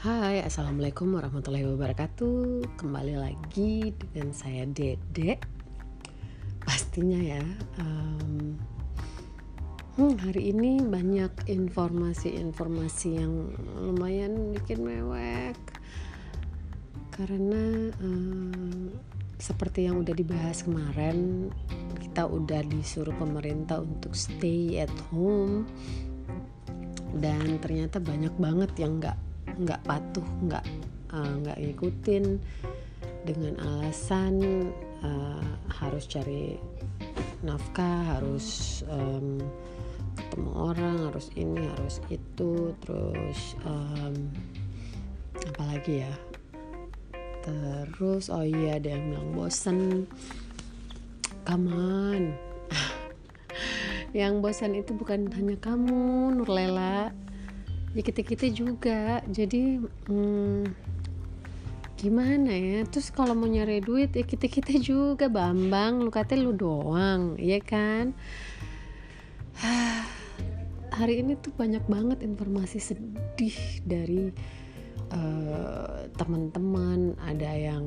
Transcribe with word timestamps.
Hai, 0.00 0.40
Assalamualaikum 0.40 1.12
warahmatullahi 1.12 1.68
wabarakatuh. 1.76 2.72
Kembali 2.80 3.20
lagi 3.20 3.92
dengan 3.92 4.32
saya 4.32 4.64
Dede. 4.64 5.36
Pastinya 6.64 7.20
ya 7.20 7.44
um, 7.76 8.56
hmm, 10.00 10.16
Hari 10.24 10.56
ini 10.56 10.80
banyak 10.80 11.44
informasi-informasi 11.44 13.08
yang 13.12 13.52
lumayan 13.76 14.56
bikin 14.56 14.80
mewek. 14.80 15.60
Karena 17.12 17.92
um, 18.00 18.88
seperti 19.36 19.84
yang 19.84 20.00
udah 20.00 20.16
dibahas 20.16 20.64
kemarin 20.64 21.52
Kita 22.00 22.24
udah 22.24 22.64
disuruh 22.64 23.12
pemerintah 23.20 23.84
untuk 23.84 24.16
stay 24.16 24.80
at 24.80 24.96
home. 25.12 25.68
Dan 27.12 27.60
ternyata 27.60 28.00
banyak 28.00 28.32
banget 28.40 28.72
yang 28.80 28.96
nggak 28.96 29.28
nggak 29.60 29.80
patuh 29.84 30.26
nggak 30.48 30.64
uh, 31.12 31.32
nggak 31.44 31.58
ngikutin 31.60 32.40
dengan 33.24 33.54
alasan 33.60 34.34
uh, 35.04 35.44
harus 35.68 36.08
cari 36.08 36.56
nafkah 37.44 38.16
harus 38.16 38.80
um, 38.88 39.40
ketemu 40.16 40.50
orang 40.56 40.96
harus 41.08 41.32
ini 41.36 41.64
harus 41.76 42.00
itu 42.12 42.76
terus 42.84 43.56
um, 43.64 44.14
apalagi 45.52 46.04
ya? 46.04 46.14
Terus 47.40 48.28
oh 48.28 48.44
iya 48.44 48.76
ada 48.76 48.92
yang 48.92 49.16
bilang 49.16 49.30
bosen. 49.32 50.04
Come 51.48 52.36
yang 54.16 54.44
bosan 54.44 54.76
itu 54.76 54.92
bukan 54.92 55.32
hanya 55.32 55.56
kamu 55.56 56.36
Nurlela 56.36 57.10
ya 57.94 58.02
kita 58.02 58.22
kita 58.22 58.46
juga. 58.50 59.22
Jadi 59.26 59.82
hmm, 59.82 60.62
gimana 61.98 62.52
ya? 62.52 62.86
Terus 62.86 63.10
kalau 63.10 63.34
mau 63.34 63.50
nyari 63.50 63.82
duit 63.82 64.14
ya 64.14 64.22
kita 64.22 64.46
kita 64.46 64.78
juga. 64.78 65.26
Bambang 65.26 66.02
lu 66.02 66.10
kata 66.10 66.38
lu 66.38 66.54
doang 66.54 67.34
ya 67.38 67.58
kan? 67.62 68.14
Hari 70.98 71.22
ini 71.22 71.38
tuh 71.38 71.54
banyak 71.54 71.86
banget 71.86 72.20
informasi 72.26 72.78
sedih 72.82 73.56
dari 73.86 74.30
uh, 75.14 76.06
teman-teman. 76.18 77.16
Ada 77.22 77.50
yang 77.56 77.84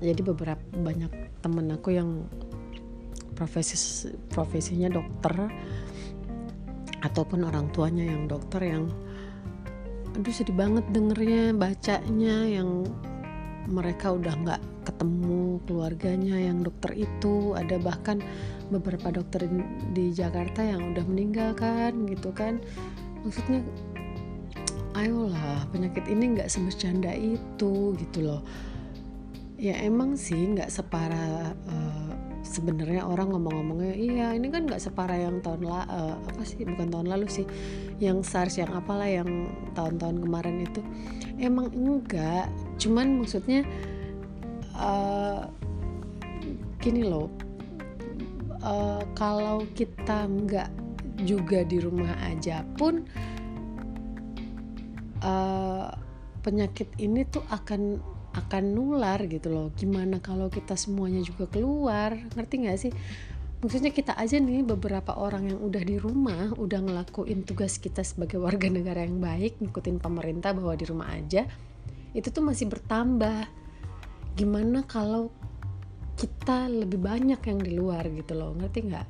jadi 0.00 0.20
beberapa 0.24 0.64
banyak 0.80 1.12
temen 1.44 1.66
aku 1.72 1.92
yang 1.92 2.24
profesi 3.36 4.12
profesinya 4.28 4.92
dokter 4.92 5.48
ataupun 7.00 7.48
orang 7.48 7.72
tuanya 7.72 8.04
yang 8.04 8.28
dokter 8.28 8.60
yang 8.64 8.84
aduh 10.10 10.34
sedih 10.34 10.56
banget 10.58 10.84
dengernya 10.90 11.54
bacanya 11.54 12.44
yang 12.44 12.84
mereka 13.70 14.10
udah 14.16 14.34
nggak 14.34 14.62
ketemu 14.82 15.60
keluarganya 15.68 16.36
yang 16.40 16.64
dokter 16.64 16.96
itu. 16.96 17.54
Ada 17.54 17.78
bahkan 17.78 18.18
beberapa 18.72 19.12
dokter 19.14 19.46
di 19.92 20.10
Jakarta 20.10 20.64
yang 20.64 20.96
udah 20.96 21.04
meninggal 21.06 21.54
kan 21.54 22.08
gitu 22.10 22.34
kan. 22.34 22.58
Maksudnya 23.22 23.62
ayolah 24.96 25.68
penyakit 25.70 26.08
ini 26.10 26.34
nggak 26.36 26.50
sebesanda 26.50 27.12
itu 27.14 27.94
gitu 28.00 28.18
loh. 28.24 28.42
Ya 29.60 29.76
emang 29.84 30.16
sih 30.16 30.40
nggak 30.56 30.72
separah 30.72 31.52
uh, 31.52 31.99
sebenarnya 32.40 33.04
orang 33.04 33.36
ngomong-ngomongnya 33.36 33.94
iya 33.96 34.26
ini 34.32 34.48
kan 34.48 34.64
nggak 34.64 34.80
separah 34.80 35.28
yang 35.28 35.44
tahun 35.44 35.68
la 35.68 35.84
uh, 35.86 36.16
apa 36.16 36.42
sih 36.44 36.64
bukan 36.64 36.88
tahun 36.88 37.08
lalu 37.12 37.26
sih 37.28 37.46
yang 38.00 38.24
SARS 38.24 38.56
yang 38.56 38.72
apalah 38.72 39.06
yang 39.06 39.52
tahun-tahun 39.76 40.24
kemarin 40.24 40.56
itu. 40.64 40.80
Emang 41.36 41.68
enggak 41.72 42.48
cuman 42.80 43.20
maksudnya 43.20 43.64
uh, 44.76 45.48
gini 46.80 47.04
loh 47.04 47.28
uh, 48.64 49.04
kalau 49.12 49.64
kita 49.76 50.24
nggak 50.24 50.68
juga 51.28 51.60
di 51.68 51.76
rumah 51.76 52.16
aja 52.24 52.64
pun 52.80 53.04
uh, 55.20 55.92
penyakit 56.40 56.88
ini 56.96 57.28
tuh 57.28 57.44
akan 57.52 58.00
akan 58.30 58.64
nular 58.74 59.18
gitu 59.26 59.50
loh. 59.50 59.66
Gimana 59.74 60.22
kalau 60.22 60.46
kita 60.46 60.78
semuanya 60.78 61.22
juga 61.22 61.50
keluar? 61.50 62.14
Ngerti 62.34 62.54
nggak 62.62 62.78
sih? 62.78 62.92
Maksudnya 63.60 63.92
kita 63.92 64.16
aja 64.16 64.40
nih 64.40 64.64
beberapa 64.64 65.12
orang 65.20 65.52
yang 65.52 65.60
udah 65.60 65.82
di 65.84 66.00
rumah 66.00 66.56
udah 66.56 66.80
ngelakuin 66.80 67.44
tugas 67.44 67.76
kita 67.76 68.00
sebagai 68.00 68.40
warga 68.44 68.70
negara 68.72 69.04
yang 69.04 69.20
baik 69.20 69.60
ngikutin 69.60 70.00
pemerintah 70.00 70.56
bahwa 70.56 70.74
di 70.78 70.84
rumah 70.88 71.12
aja 71.12 71.44
itu 72.16 72.28
tuh 72.30 72.42
masih 72.42 72.70
bertambah. 72.70 73.46
Gimana 74.38 74.86
kalau 74.86 75.28
kita 76.16 76.70
lebih 76.70 77.00
banyak 77.00 77.40
yang 77.42 77.58
di 77.60 77.72
luar 77.74 78.06
gitu 78.08 78.32
loh? 78.38 78.54
Ngerti 78.56 78.78
nggak? 78.86 79.08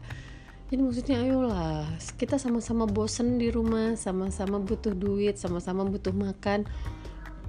Jadi 0.70 0.80
maksudnya 0.86 1.18
ayolah 1.18 1.82
kita 2.14 2.38
sama-sama 2.38 2.86
bosen 2.86 3.42
di 3.42 3.50
rumah 3.50 3.98
sama-sama 3.98 4.62
butuh 4.62 4.94
duit 4.94 5.34
sama-sama 5.34 5.82
butuh 5.82 6.14
makan 6.14 6.62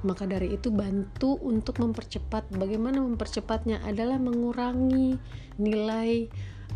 maka 0.02 0.26
dari 0.26 0.58
itu 0.58 0.74
bantu 0.74 1.38
untuk 1.42 1.78
mempercepat. 1.78 2.50
Bagaimana 2.54 3.02
mempercepatnya 3.02 3.82
adalah 3.86 4.18
mengurangi 4.18 5.18
nilai 5.62 6.26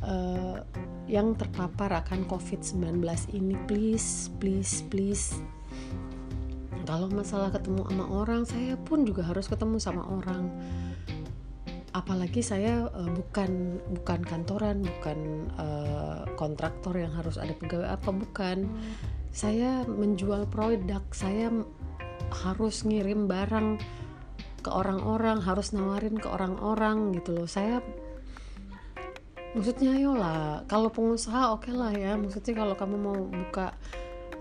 uh, 0.05 0.61
yang 1.09 1.33
terpapar 1.33 1.93
akan 2.05 2.29
COVID-19 2.29 3.01
ini. 3.33 3.55
Please, 3.65 4.29
please, 4.37 4.85
please. 4.89 5.41
Kalau 6.85 7.09
masalah 7.09 7.49
ketemu 7.49 7.81
sama 7.89 8.05
orang, 8.05 8.41
saya 8.45 8.77
pun 8.77 9.09
juga 9.09 9.25
harus 9.25 9.49
ketemu 9.49 9.81
sama 9.81 10.05
orang. 10.05 10.53
Apalagi 11.97 12.45
saya 12.45 12.85
uh, 12.93 13.09
bukan 13.09 13.81
bukan 13.89 14.19
kantoran, 14.21 14.85
bukan 14.85 15.49
uh, 15.57 16.29
kontraktor 16.37 16.93
yang 16.93 17.09
harus 17.17 17.41
ada 17.41 17.57
pegawai 17.57 17.89
apa 17.89 18.09
bukan. 18.13 18.69
Saya 19.33 19.83
menjual 19.83 20.47
produk, 20.47 21.03
saya 21.11 21.51
harus 22.43 22.83
ngirim 22.83 23.31
barang 23.31 23.79
ke 24.65 24.73
orang-orang 24.73 25.45
harus 25.45 25.77
nawarin 25.77 26.17
ke 26.17 26.25
orang-orang 26.25 27.13
gitu 27.13 27.37
loh. 27.37 27.45
Saya 27.45 27.85
maksudnya 29.53 29.93
ayolah 29.93 30.65
kalau 30.65 30.89
pengusaha 30.89 31.53
oke 31.53 31.69
okay 31.69 31.73
lah 31.77 31.93
ya. 31.93 32.17
Maksudnya 32.17 32.65
kalau 32.65 32.73
kamu 32.73 32.95
mau 32.97 33.19
buka 33.29 33.77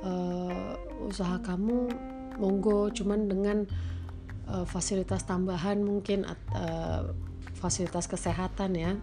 uh, 0.00 0.80
usaha 1.04 1.36
kamu 1.44 1.92
monggo. 2.40 2.88
Cuman 2.88 3.28
dengan 3.28 3.68
uh, 4.48 4.64
fasilitas 4.64 5.28
tambahan 5.28 5.84
mungkin 5.84 6.24
uh, 6.56 7.12
fasilitas 7.60 8.08
kesehatan 8.08 8.80
ya. 8.80 8.96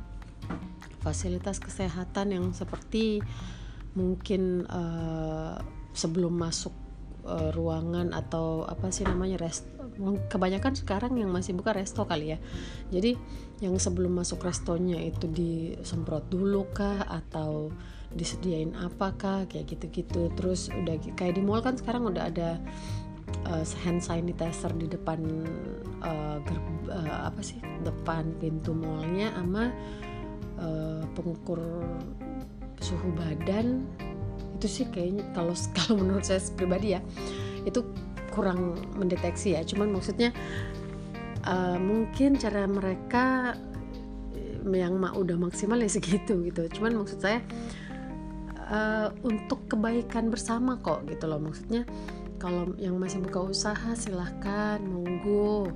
Fasilitas 1.05 1.61
kesehatan 1.61 2.33
yang 2.33 2.45
seperti 2.49 3.21
mungkin 3.93 4.65
uh, 4.65 5.61
sebelum 5.93 6.33
masuk 6.33 6.73
uh, 7.25 7.49
ruangan 7.53 8.13
atau 8.13 8.65
apa 8.65 8.89
sih 8.89 9.05
namanya 9.05 9.37
rest 9.41 9.67
kebanyakan 10.31 10.73
sekarang 10.73 11.19
yang 11.19 11.29
masih 11.29 11.53
buka 11.53 11.75
resto 11.75 12.07
kali 12.07 12.33
ya. 12.33 12.39
Jadi 12.89 13.13
yang 13.61 13.77
sebelum 13.77 14.17
masuk 14.17 14.41
restonya 14.41 14.97
itu 14.97 15.29
disemprot 15.29 16.25
dulu 16.31 16.65
kah? 16.73 17.05
Atau 17.05 17.75
disediain 18.11 18.73
apakah 18.75 19.45
kayak 19.45 19.77
gitu-gitu. 19.77 20.31
Terus 20.33 20.73
udah 20.73 20.97
kayak 21.15 21.37
di 21.37 21.41
mall 21.43 21.61
kan 21.61 21.77
sekarang 21.77 22.09
udah 22.09 22.23
ada 22.27 22.57
uh, 23.47 23.63
hand 23.85 24.01
sanitizer 24.01 24.73
di 24.75 24.89
depan 24.89 25.21
uh, 26.01 26.37
ger, 26.41 26.59
uh, 26.89 27.29
apa 27.29 27.41
sih? 27.45 27.61
Depan 27.85 28.35
pintu 28.41 28.73
mallnya 28.73 29.29
sama 29.37 29.69
uh, 30.57 31.03
pengukur 31.13 31.61
suhu 32.81 33.13
badan 33.13 33.85
itu 34.61 34.69
sih 34.69 34.85
kayaknya 34.93 35.25
kalau 35.33 35.57
kalau 35.81 35.93
menurut 35.97 36.21
saya 36.21 36.37
pribadi 36.53 36.93
ya 36.93 37.01
itu 37.65 37.81
kurang 38.31 38.77
mendeteksi 38.95 39.57
ya. 39.57 39.61
Cuman 39.65 39.91
maksudnya 39.91 40.29
uh, 41.43 41.81
mungkin 41.81 42.39
cara 42.39 42.63
mereka 42.69 43.57
eh, 44.37 44.61
yang 44.71 45.01
udah 45.01 45.35
maksimal 45.35 45.81
ya 45.81 45.89
segitu 45.97 46.39
gitu. 46.45 46.69
Cuman 46.79 47.01
maksud 47.01 47.19
saya 47.19 47.43
uh, 48.71 49.11
untuk 49.25 49.67
kebaikan 49.67 50.31
bersama 50.31 50.79
kok 50.79 51.03
gitu 51.09 51.27
loh. 51.27 51.41
Maksudnya 51.43 51.83
kalau 52.39 52.73
yang 52.81 52.97
masih 52.97 53.21
buka 53.21 53.53
usaha 53.53 53.93
silahkan 53.93 54.81
monggo 54.81 55.69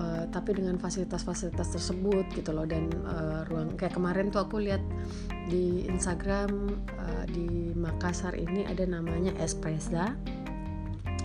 uh, 0.00 0.24
tapi 0.32 0.56
dengan 0.56 0.80
fasilitas-fasilitas 0.80 1.76
tersebut 1.76 2.24
gitu 2.32 2.50
loh 2.56 2.64
dan 2.64 2.88
uh, 3.04 3.44
ruang 3.52 3.76
kayak 3.76 3.94
kemarin 3.94 4.32
tuh 4.32 4.48
aku 4.48 4.64
lihat 4.64 4.80
di 5.52 5.84
Instagram 5.84 6.80
uh, 6.96 7.24
di 7.28 7.76
Makassar 7.76 8.32
ini 8.34 8.64
ada 8.64 8.88
namanya 8.88 9.36
Espressa 9.36 10.16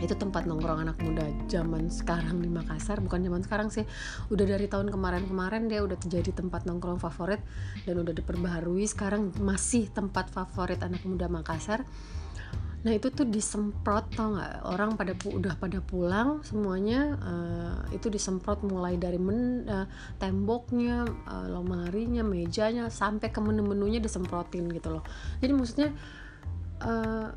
itu 0.03 0.11
tempat 0.11 0.43
nongkrong 0.43 0.83
anak 0.83 0.99
muda 0.99 1.23
zaman 1.47 1.87
sekarang 1.87 2.43
di 2.43 2.51
Makassar 2.51 2.99
bukan 2.99 3.23
zaman 3.23 3.41
sekarang 3.47 3.71
sih. 3.71 3.87
Udah 4.27 4.43
dari 4.43 4.67
tahun 4.67 4.91
kemarin-kemarin 4.91 5.71
dia 5.71 5.79
udah 5.87 5.95
jadi 5.95 6.35
tempat 6.35 6.67
nongkrong 6.67 6.99
favorit 6.99 7.39
dan 7.87 8.03
udah 8.03 8.11
diperbaharui. 8.11 8.83
Sekarang 8.83 9.31
masih 9.39 9.87
tempat 9.95 10.27
favorit 10.27 10.83
anak 10.83 10.99
muda 11.07 11.31
Makassar 11.31 11.87
nah 12.85 12.93
itu 12.93 13.09
tuh 13.09 13.25
disemprot 13.25 14.13
tau 14.13 14.37
nggak? 14.37 14.61
Orang 14.61 14.93
pada 14.93 15.17
udah 15.17 15.57
pada 15.57 15.81
pulang 15.81 16.45
semuanya 16.45 17.17
uh, 17.17 17.81
itu 17.89 18.13
disemprot 18.13 18.61
mulai 18.61 18.93
dari 18.93 19.17
men, 19.17 19.65
uh, 19.65 19.89
temboknya 20.21 21.01
uh, 21.25 21.49
lemarinya 21.49 22.21
mejanya 22.21 22.93
sampai 22.93 23.33
ke 23.33 23.41
menu-menunya 23.41 23.97
disemprotin 23.97 24.69
gitu 24.69 24.93
loh. 24.93 25.03
Jadi 25.41 25.51
maksudnya 25.57 25.89
uh, 26.85 27.33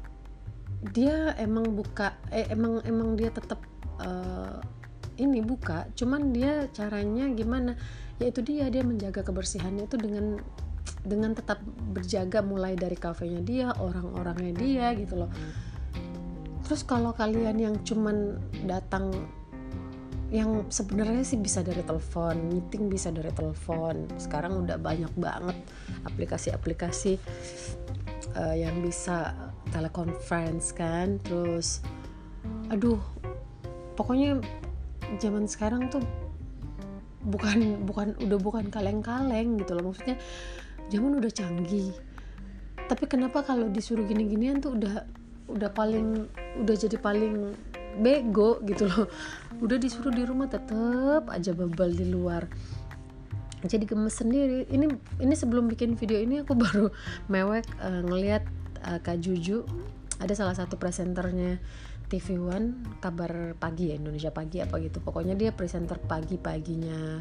dia 0.93 1.33
emang 1.41 1.73
buka 1.73 2.21
eh, 2.29 2.45
emang 2.53 2.85
emang 2.85 3.17
dia 3.17 3.33
tetap 3.33 3.65
uh, 4.05 4.61
ini 5.17 5.41
buka 5.41 5.89
cuman 5.97 6.31
dia 6.37 6.69
caranya 6.77 7.25
gimana? 7.33 7.73
Yaitu 8.21 8.45
dia 8.45 8.69
dia 8.69 8.85
menjaga 8.85 9.25
kebersihannya 9.25 9.89
itu 9.89 9.97
dengan 9.97 10.45
dengan 11.05 11.35
tetap 11.35 11.63
berjaga 11.95 12.43
mulai 12.43 12.75
dari 12.75 12.97
kafenya 12.99 13.41
dia 13.43 13.69
orang-orangnya 13.77 14.53
dia 14.57 14.87
gitu 14.99 15.27
loh. 15.27 15.31
Terus 16.69 16.85
kalau 16.85 17.17
kalian 17.17 17.57
yang 17.57 17.75
cuman 17.81 18.37
datang 18.69 19.13
yang 20.29 20.69
sebenarnya 20.69 21.25
sih 21.25 21.41
bisa 21.41 21.65
dari 21.65 21.81
telepon 21.81 22.53
meeting 22.53 22.93
bisa 22.93 23.09
dari 23.09 23.33
telepon. 23.33 24.05
Sekarang 24.21 24.61
udah 24.69 24.77
banyak 24.77 25.09
banget 25.17 25.57
aplikasi-aplikasi 26.05 27.17
uh, 28.37 28.53
yang 28.53 28.85
bisa 28.85 29.33
teleconference 29.73 30.77
kan. 30.77 31.17
Terus 31.25 31.81
aduh 32.69 33.01
pokoknya 33.97 34.45
zaman 35.17 35.49
sekarang 35.49 35.89
tuh 35.89 36.05
bukan 37.25 37.89
bukan 37.89 38.13
udah 38.21 38.39
bukan 38.41 38.69
kaleng-kaleng 38.69 39.57
gitu 39.57 39.73
loh. 39.81 39.97
Maksudnya 39.97 40.21
zaman 40.89 41.21
udah 41.21 41.33
canggih. 41.33 41.93
Tapi 42.89 43.05
kenapa 43.05 43.45
kalau 43.45 43.69
disuruh 43.69 44.05
gini-ginian 44.09 44.65
tuh 44.65 44.77
udah 44.77 45.05
udah 45.49 45.71
paling 45.73 46.29
udah 46.61 46.77
jadi 46.77 46.97
paling 47.01 47.53
bego 47.99 48.61
gitu 48.65 48.87
loh. 48.89 49.09
Udah 49.65 49.75
disuruh 49.75 50.15
di 50.15 50.23
rumah 50.23 50.47
tetep 50.47 51.27
aja 51.27 51.51
bebel 51.51 51.91
di 51.99 52.07
luar. 52.07 52.47
Jadi 53.67 53.91
gemes 53.91 54.15
sendiri. 54.15 54.71
Ini 54.71 54.87
ini 55.19 55.35
sebelum 55.35 55.67
bikin 55.67 55.99
video 55.99 56.23
ini 56.23 56.47
aku 56.47 56.55
baru 56.65 56.95
mewek 57.27 57.67
uh, 57.83 58.07
ngelihat 58.07 58.47
uh, 58.87 59.03
Kak 59.03 59.19
Juju. 59.19 59.67
Ada 60.23 60.35
salah 60.35 60.55
satu 60.55 60.79
presenternya 60.79 61.59
TV 62.07 62.39
One 62.39 62.99
kabar 63.03 63.55
pagi 63.59 63.91
ya 63.91 63.99
Indonesia 63.99 64.31
pagi 64.31 64.63
apa 64.63 64.79
gitu. 64.79 65.03
Pokoknya 65.03 65.35
dia 65.35 65.51
presenter 65.51 65.99
pagi 65.99 66.39
paginya 66.39 67.19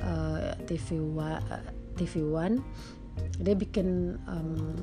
uh, 0.00 0.56
TV 0.64 0.96
One 1.00 1.44
TV 1.96 2.24
One 2.24 2.60
dia 3.36 3.54
bikin 3.54 4.18
um, 4.26 4.74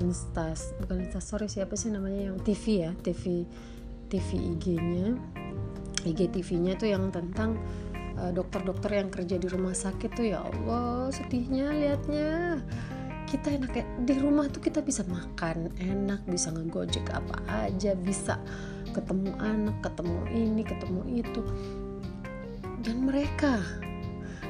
insta 0.00 0.56
bukan 0.80 1.04
insta 1.04 1.20
story 1.20 1.46
siapa 1.46 1.76
sih 1.76 1.92
namanya 1.92 2.32
yang 2.32 2.38
TV 2.40 2.88
ya 2.88 2.90
TV 3.04 3.44
TV 4.08 4.28
IG-nya 4.56 5.14
IG 6.08 6.32
TV-nya 6.32 6.80
tuh 6.80 6.88
yang 6.88 7.12
tentang 7.12 7.60
dokter 8.20 8.60
dokter-dokter 8.60 8.90
yang 9.00 9.08
kerja 9.08 9.36
di 9.40 9.48
rumah 9.48 9.72
sakit 9.72 10.10
tuh 10.12 10.26
ya 10.28 10.44
Allah 10.44 11.08
sedihnya 11.08 11.72
liatnya. 11.72 12.60
Kita 13.24 13.48
enak 13.48 13.72
ya 13.72 13.84
di 14.04 14.14
rumah 14.18 14.50
tuh 14.50 14.60
kita 14.60 14.82
bisa 14.84 15.06
makan 15.06 15.72
enak 15.78 16.20
bisa 16.26 16.50
ngegojek 16.50 17.06
apa 17.14 17.38
aja 17.48 17.94
bisa 17.94 18.36
ketemu 18.90 19.32
anak 19.40 19.76
ketemu 19.80 20.20
ini 20.34 20.62
ketemu 20.66 21.02
itu. 21.08 21.42
Dan 22.84 23.08
mereka 23.08 23.62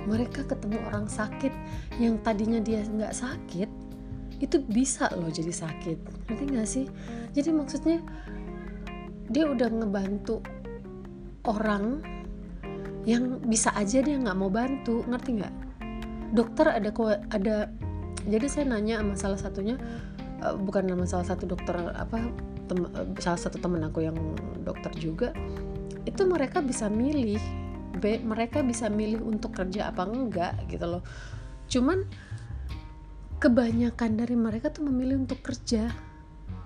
mereka 0.09 0.47
ketemu 0.47 0.81
orang 0.89 1.07
sakit 1.09 1.53
yang 2.01 2.17
tadinya 2.25 2.61
dia 2.61 2.85
nggak 2.85 3.13
sakit 3.13 3.69
itu 4.41 4.57
bisa 4.65 5.13
loh 5.13 5.29
jadi 5.29 5.53
sakit. 5.53 5.99
Ngerti 6.33 6.45
nggak 6.49 6.69
sih? 6.69 6.87
Jadi 7.37 7.51
maksudnya 7.53 8.01
dia 9.29 9.45
udah 9.47 9.69
ngebantu 9.69 10.41
orang 11.45 12.01
yang 13.05 13.41
bisa 13.45 13.73
aja 13.77 14.01
dia 14.01 14.17
nggak 14.17 14.37
mau 14.37 14.49
bantu 14.49 15.05
ngerti 15.05 15.45
nggak? 15.45 15.55
Dokter 16.33 16.73
ada 16.73 16.91
ada 17.37 17.57
jadi 18.25 18.47
saya 18.49 18.65
nanya 18.69 19.01
sama 19.01 19.15
salah 19.17 19.41
satunya 19.41 19.77
uh, 20.45 20.57
bukan 20.57 20.89
nama 20.89 21.05
salah 21.05 21.29
satu 21.29 21.45
dokter 21.49 21.77
apa 21.77 22.21
tem, 22.69 22.81
uh, 22.85 23.09
salah 23.21 23.41
satu 23.41 23.57
temen 23.61 23.81
aku 23.85 24.05
yang 24.05 24.17
dokter 24.65 24.93
juga 24.97 25.33
itu 26.05 26.23
mereka 26.25 26.65
bisa 26.65 26.89
milih 26.89 27.41
B, 27.99 28.23
mereka 28.23 28.63
bisa 28.63 28.87
milih 28.87 29.23
untuk 29.25 29.57
kerja 29.57 29.91
apa 29.91 30.07
enggak 30.07 30.55
gitu 30.71 30.87
loh 30.87 31.03
cuman 31.71 32.07
kebanyakan 33.41 34.21
dari 34.21 34.37
mereka 34.37 34.69
tuh 34.71 34.85
memilih 34.87 35.23
untuk 35.23 35.41
kerja 35.41 35.91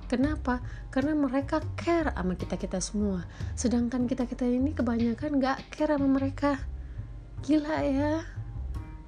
Kenapa? 0.05 0.61
Karena 0.93 1.17
mereka 1.17 1.65
care 1.81 2.13
sama 2.13 2.37
kita 2.37 2.61
kita 2.61 2.79
semua. 2.79 3.25
Sedangkan 3.57 4.05
kita 4.05 4.29
kita 4.29 4.45
ini 4.45 4.77
kebanyakan 4.77 5.41
nggak 5.41 5.73
care 5.73 5.97
sama 5.97 6.07
mereka. 6.07 6.61
Gila 7.41 7.79
ya, 7.83 8.13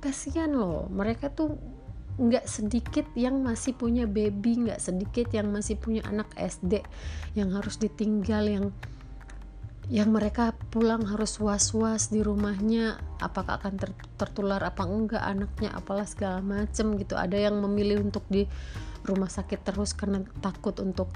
kasihan 0.00 0.56
loh. 0.56 0.88
Mereka 0.88 1.36
tuh 1.36 1.60
nggak 2.16 2.48
sedikit 2.48 3.04
yang 3.12 3.44
masih 3.44 3.76
punya 3.76 4.08
baby, 4.08 4.66
nggak 4.66 4.80
sedikit 4.80 5.28
yang 5.36 5.52
masih 5.52 5.76
punya 5.76 6.00
anak 6.08 6.32
SD 6.32 6.80
yang 7.36 7.52
harus 7.52 7.76
ditinggal 7.76 8.48
yang 8.48 8.66
yang 9.86 10.10
mereka 10.10 10.50
pulang 10.74 11.06
harus 11.06 11.38
was-was 11.38 12.10
di 12.10 12.18
rumahnya 12.18 12.98
apakah 13.22 13.62
akan 13.62 13.78
ter 13.78 13.90
tertular 14.18 14.58
apa 14.58 14.82
enggak 14.82 15.22
anaknya 15.22 15.70
apalah 15.78 16.02
segala 16.02 16.42
macem 16.42 16.98
gitu. 16.98 17.14
Ada 17.14 17.38
yang 17.38 17.62
memilih 17.62 18.02
untuk 18.02 18.26
di 18.26 18.50
rumah 19.06 19.30
sakit 19.30 19.62
terus 19.62 19.94
karena 19.94 20.26
takut 20.42 20.74
untuk 20.82 21.14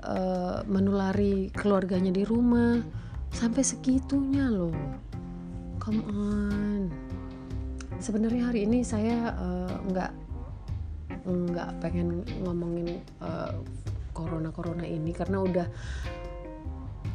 uh, 0.00 0.64
menulari 0.64 1.52
keluarganya 1.52 2.08
di 2.08 2.24
rumah. 2.24 2.80
Sampai 3.28 3.60
segitunya 3.60 4.48
loh. 4.48 4.72
Come 5.76 6.00
on. 6.08 6.82
Sebenarnya 8.00 8.48
hari 8.48 8.64
ini 8.64 8.80
saya 8.80 9.36
uh, 9.36 9.74
nggak 9.84 10.12
nggak 11.28 11.70
pengen 11.84 12.24
ngomongin 12.40 13.04
uh, 13.20 13.52
corona 14.16 14.48
corona 14.48 14.88
ini 14.88 15.12
karena 15.12 15.44
udah 15.44 15.66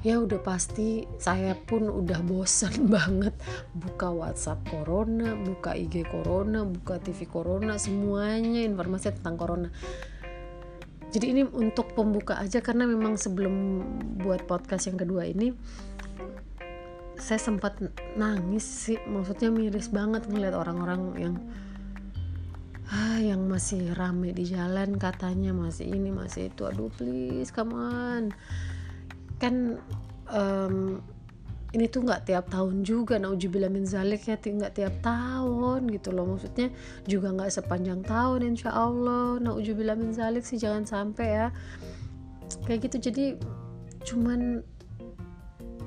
ya 0.04 0.20
udah 0.20 0.44
pasti 0.44 1.08
saya 1.16 1.56
pun 1.56 1.88
udah 1.88 2.20
bosan 2.28 2.88
banget. 2.94 3.34
Buka 3.72 4.12
WhatsApp 4.12 4.68
Corona, 4.68 5.34
buka 5.40 5.74
IG 5.74 6.04
Corona, 6.12 6.68
buka 6.68 7.00
TV 7.00 7.24
Corona, 7.26 7.80
semuanya 7.80 8.62
informasi 8.62 9.16
tentang 9.16 9.40
Corona. 9.40 9.72
Jadi 11.14 11.26
ini 11.32 11.44
untuk 11.48 11.96
pembuka 11.96 12.36
aja 12.42 12.60
karena 12.60 12.84
memang 12.90 13.16
sebelum 13.16 13.86
buat 14.20 14.44
podcast 14.50 14.92
yang 14.92 14.98
kedua 14.98 15.30
ini 15.30 15.54
saya 17.14 17.38
sempat 17.40 17.80
nangis 18.18 18.66
sih, 18.66 18.98
maksudnya 19.08 19.54
miris 19.54 19.88
banget 19.94 20.28
ngeliat 20.28 20.58
orang-orang 20.58 21.02
yang 21.16 21.36
ah 22.90 23.22
yang 23.22 23.46
masih 23.48 23.94
rame 23.96 24.36
di 24.36 24.44
jalan 24.52 25.00
katanya 25.00 25.56
masih 25.56 25.88
ini 25.88 26.10
masih 26.12 26.50
itu. 26.52 26.66
Aduh 26.68 26.92
please 26.92 27.54
come 27.54 27.78
on 27.78 28.34
kan 29.42 29.80
um, 30.30 31.02
ini 31.74 31.90
tuh 31.90 32.06
nggak 32.06 32.30
tiap 32.30 32.54
tahun 32.54 32.86
juga 32.86 33.18
naujubillah 33.18 33.66
min 33.66 33.82
zalik 33.82 34.30
ya 34.30 34.38
nggak 34.38 34.78
tiap 34.78 34.94
tahun 35.02 35.90
gitu 35.90 36.14
loh. 36.14 36.38
Maksudnya 36.38 36.70
juga 37.10 37.34
nggak 37.34 37.50
sepanjang 37.50 38.06
tahun 38.06 38.54
insya 38.54 38.70
Allah. 38.70 39.42
Naujubillah 39.42 39.98
min 39.98 40.14
zalik 40.14 40.46
sih 40.46 40.62
jangan 40.62 40.86
sampai 40.86 41.28
ya. 41.34 41.48
Kayak 42.70 42.90
gitu 42.90 43.10
jadi 43.10 43.26
cuman 44.06 44.62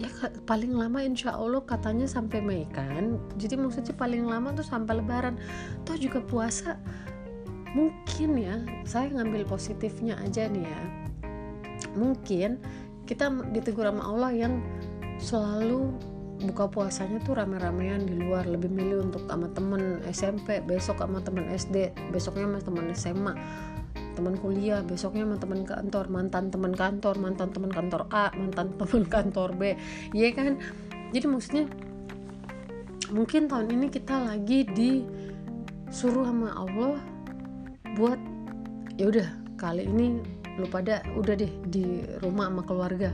ya 0.03 0.11
paling 0.45 0.75
lama 0.75 1.07
insya 1.07 1.39
Allah 1.39 1.63
katanya 1.63 2.11
sampai 2.11 2.43
Mei 2.43 2.67
kan? 2.75 3.23
Jadi 3.39 3.55
maksudnya 3.55 3.95
paling 3.95 4.27
lama 4.27 4.51
tuh 4.59 4.67
sampai 4.67 4.99
lebaran. 4.99 5.39
Toh 5.87 5.95
juga 5.95 6.19
puasa 6.19 6.75
mungkin 7.79 8.41
ya 8.41 8.59
saya 8.89 9.13
ngambil 9.15 9.47
positifnya 9.47 10.19
aja 10.19 10.51
nih 10.51 10.67
ya. 10.67 10.83
Mungkin 11.95 12.59
kita 13.07 13.31
ditegur 13.55 13.87
sama 13.87 14.03
Allah 14.03 14.31
yang 14.35 14.61
selalu 15.23 15.95
buka 16.37 16.69
puasanya 16.69 17.23
tuh 17.25 17.39
rame-ramean 17.39 18.05
di 18.05 18.15
luar. 18.19 18.45
Lebih 18.45 18.69
milih 18.69 19.09
untuk 19.09 19.25
sama 19.25 19.49
temen 19.55 20.05
SMP 20.11 20.61
besok 20.61 21.01
sama 21.01 21.23
temen 21.25 21.49
SD 21.49 21.95
besoknya 22.13 22.45
sama 22.51 22.61
temen 22.61 22.87
SMA 22.93 23.35
teman 24.17 24.33
kuliah 24.41 24.81
besoknya 24.81 25.29
sama 25.29 25.37
teman 25.37 25.61
kantor 25.69 26.09
mantan 26.09 26.49
teman 26.49 26.73
kantor 26.73 27.21
mantan 27.21 27.53
teman 27.53 27.69
kantor 27.69 28.09
A 28.09 28.33
mantan 28.33 28.73
teman 28.81 29.05
kantor 29.09 29.49
B. 29.57 29.63
Iya 30.13 30.29
kan? 30.37 30.61
Jadi 31.13 31.27
maksudnya 31.29 31.65
mungkin 33.15 33.47
tahun 33.47 33.71
ini 33.71 33.87
kita 33.93 34.19
lagi 34.19 34.67
disuruh 34.67 36.27
sama 36.27 36.51
Allah 36.57 36.99
buat 37.95 38.19
ya 38.99 39.09
udah 39.09 39.29
kali 39.57 39.89
ini 39.89 40.36
lu 40.57 40.67
pada 40.69 41.05
udah 41.17 41.35
deh 41.37 41.53
di 41.69 42.05
rumah 42.25 42.49
sama 42.49 42.63
keluarga. 42.65 43.11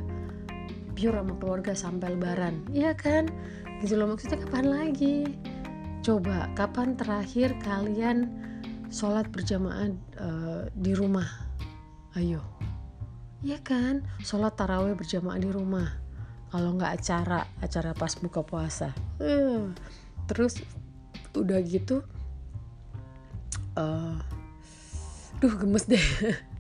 Pure 0.93 1.19
sama 1.23 1.35
keluarga 1.39 1.73
sampai 1.75 2.15
lebaran. 2.15 2.63
Iya 2.71 2.95
kan? 2.95 3.27
Gitu 3.83 3.99
loh 3.99 4.15
maksudnya 4.15 4.39
kapan 4.47 4.67
lagi? 4.71 5.17
Coba 6.03 6.51
kapan 6.55 6.95
terakhir 6.95 7.55
kalian 7.63 8.31
sholat 8.91 9.27
berjamaah 9.31 9.91
uh, 10.19 10.63
di 10.75 10.93
rumah? 10.95 11.27
Ayo. 12.15 12.43
Ya 13.43 13.59
kan? 13.59 14.07
Sholat 14.23 14.55
taraweh 14.55 14.95
berjamaah 14.95 15.39
di 15.39 15.51
rumah. 15.51 15.99
Kalau 16.53 16.77
nggak 16.77 17.01
acara 17.01 17.49
acara 17.65 17.91
pas 17.97 18.13
buka 18.21 18.45
puasa. 18.45 18.93
Uh, 19.19 19.73
terus 20.31 20.61
udah 21.33 21.59
gitu 21.65 22.05
uh, 23.77 24.21
duh 25.41 25.55
gemes 25.57 25.89
deh 25.89 26.01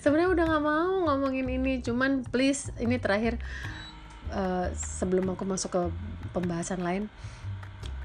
sebenarnya 0.00 0.30
udah 0.32 0.44
nggak 0.48 0.64
mau 0.64 0.92
ngomongin 1.08 1.46
ini. 1.48 1.80
Cuman 1.84 2.24
please 2.28 2.72
ini 2.80 2.96
terakhir 2.96 3.40
uh, 4.32 4.72
sebelum 4.74 5.32
aku 5.32 5.44
masuk 5.48 5.70
ke 5.72 5.82
pembahasan 6.32 6.84
lain 6.84 7.08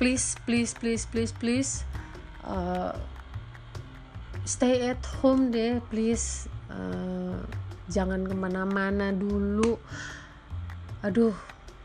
please 0.04 0.36
please 0.44 0.74
please 0.74 1.06
please 1.06 1.32
please 1.32 1.72
uh, 2.44 2.92
stay 4.44 4.90
at 4.92 5.00
home 5.24 5.48
deh 5.54 5.80
please. 5.88 6.52
Uh, 6.68 7.40
jangan 7.88 8.26
ke 8.26 8.36
mana-mana 8.36 9.14
dulu. 9.14 9.78
Aduh 11.06 11.36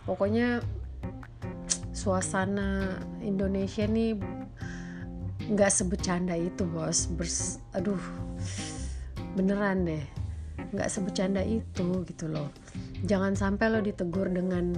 pokoknya 0.03 0.63
suasana 1.93 2.99
Indonesia 3.21 3.85
nih 3.85 4.17
nggak 5.53 5.73
sebecanda 5.73 6.35
itu 6.35 6.65
bos. 6.65 7.07
Bers, 7.13 7.63
aduh 7.77 8.01
beneran 9.39 9.87
deh. 9.87 10.05
Nggak 10.75 10.91
sebecanda 10.91 11.41
itu 11.47 12.03
gitu 12.03 12.27
loh. 12.27 12.51
Jangan 13.07 13.39
sampai 13.39 13.71
lo 13.71 13.79
ditegur 13.79 14.27
dengan 14.27 14.75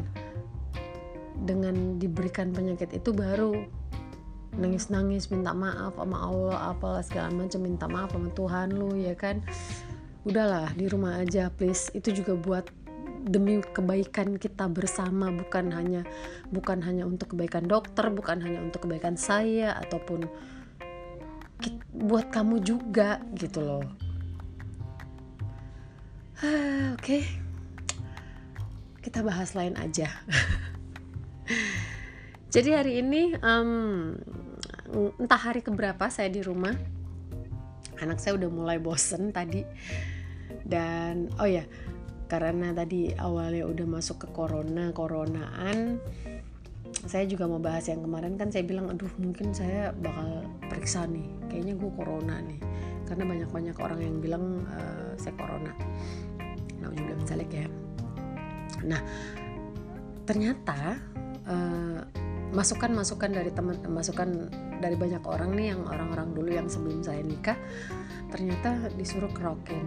dengan 1.41 1.97
diberikan 1.97 2.53
penyakit 2.53 2.93
itu 2.93 3.17
baru 3.17 3.65
nangis-nangis 4.61 5.33
minta 5.33 5.57
maaf 5.57 5.97
sama 5.97 6.19
Allah 6.21 6.77
apalah 6.77 7.01
segala 7.01 7.33
macam 7.33 7.65
minta 7.65 7.89
maaf 7.89 8.13
sama 8.13 8.29
Tuhan 8.37 8.77
lu 8.77 8.93
ya 9.01 9.17
kan? 9.17 9.41
Udahlah 10.29 10.77
di 10.77 10.85
rumah 10.85 11.17
aja 11.17 11.49
please. 11.49 11.89
Itu 11.97 12.13
juga 12.13 12.37
buat 12.37 12.69
demi 13.25 13.61
kebaikan 13.61 14.41
kita 14.41 14.69
bersama 14.73 15.29
bukan 15.29 15.73
hanya 15.77 16.09
bukan 16.49 16.81
hanya 16.81 17.05
untuk 17.05 17.37
kebaikan 17.37 17.69
dokter 17.69 18.09
bukan 18.09 18.41
hanya 18.41 18.65
untuk 18.65 18.89
kebaikan 18.89 19.21
saya 19.21 19.77
ataupun 19.77 20.25
buat 21.93 22.33
kamu 22.33 22.65
juga 22.65 23.21
gitu 23.37 23.61
loh 23.61 23.85
oke. 26.97 26.97
Okay. 26.97 27.21
kita 29.05 29.21
bahas 29.21 29.53
lain 29.53 29.77
aja. 29.77 30.09
Jadi 32.55 32.71
hari 32.73 33.05
ini 33.05 33.37
um, 33.45 34.17
entah 35.21 35.37
hari 35.37 35.61
keberapa 35.61 36.09
saya 36.09 36.33
di 36.33 36.41
rumah. 36.41 36.73
Anak 38.01 38.25
saya 38.25 38.41
udah 38.41 38.49
mulai 38.49 38.81
bosen 38.81 39.37
tadi. 39.37 39.69
Dan 40.65 41.29
oh 41.37 41.45
ya 41.45 41.69
karena 42.25 42.73
tadi 42.73 43.13
awalnya 43.21 43.69
udah 43.69 44.01
masuk 44.01 44.25
ke 44.25 44.29
corona 44.33 44.97
coronaan 44.97 46.01
saya 47.05 47.29
juga 47.29 47.53
mau 47.53 47.61
bahas 47.61 47.85
yang 47.93 48.01
kemarin. 48.01 48.41
Kan 48.41 48.49
saya 48.49 48.65
bilang 48.65 48.89
aduh 48.89 49.13
mungkin 49.21 49.53
saya 49.53 49.93
bakal 49.93 50.49
periksa 50.73 51.05
nih. 51.05 51.29
Kayaknya 51.53 51.75
gue 51.77 51.91
corona 51.93 52.41
nih. 52.41 52.61
Karena 53.05 53.29
banyak-banyak 53.29 53.77
orang 53.77 54.01
yang 54.01 54.17
bilang 54.25 54.65
uh, 54.73 55.13
saya 55.21 55.37
corona 55.37 55.77
juga 56.89 57.13
misalnya 57.21 57.49
kayak 57.53 57.71
nah 58.81 59.01
ternyata 60.25 60.97
uh, 61.45 62.01
masukan-masukan 62.51 63.31
dari 63.31 63.51
teman 63.55 63.79
masukan 63.87 64.51
dari 64.81 64.97
banyak 64.99 65.23
orang 65.23 65.55
nih 65.55 65.77
yang 65.77 65.87
orang-orang 65.87 66.35
dulu 66.35 66.51
yang 66.51 66.67
sebelum 66.67 67.05
saya 67.05 67.23
nikah 67.23 67.59
ternyata 68.31 68.91
disuruh 68.95 69.31
kerokin. 69.31 69.87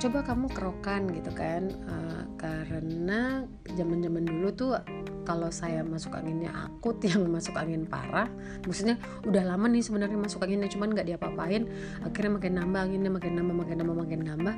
Coba 0.00 0.26
kamu 0.26 0.50
kerokan 0.50 1.12
gitu 1.14 1.30
kan. 1.30 1.70
Uh, 1.86 2.22
karena 2.42 3.46
zaman-zaman 3.78 4.26
dulu 4.26 4.48
tuh 4.50 4.74
kalau 5.22 5.54
saya 5.54 5.86
masuk 5.86 6.18
anginnya 6.18 6.50
akut 6.50 6.98
yang 7.06 7.22
masuk 7.30 7.54
angin 7.54 7.86
parah 7.86 8.26
maksudnya 8.66 8.98
udah 9.22 9.46
lama 9.46 9.70
nih 9.70 9.78
sebenarnya 9.78 10.18
masuk 10.18 10.42
anginnya 10.42 10.66
cuman 10.66 10.90
nggak 10.90 11.06
diapa-apain 11.14 11.70
akhirnya 12.02 12.32
makin 12.34 12.52
nambah 12.58 12.80
anginnya 12.82 13.10
makin 13.14 13.32
nambah 13.38 13.54
makin 13.62 13.76
nambah 13.78 13.96
makin 14.02 14.20
nambah 14.26 14.54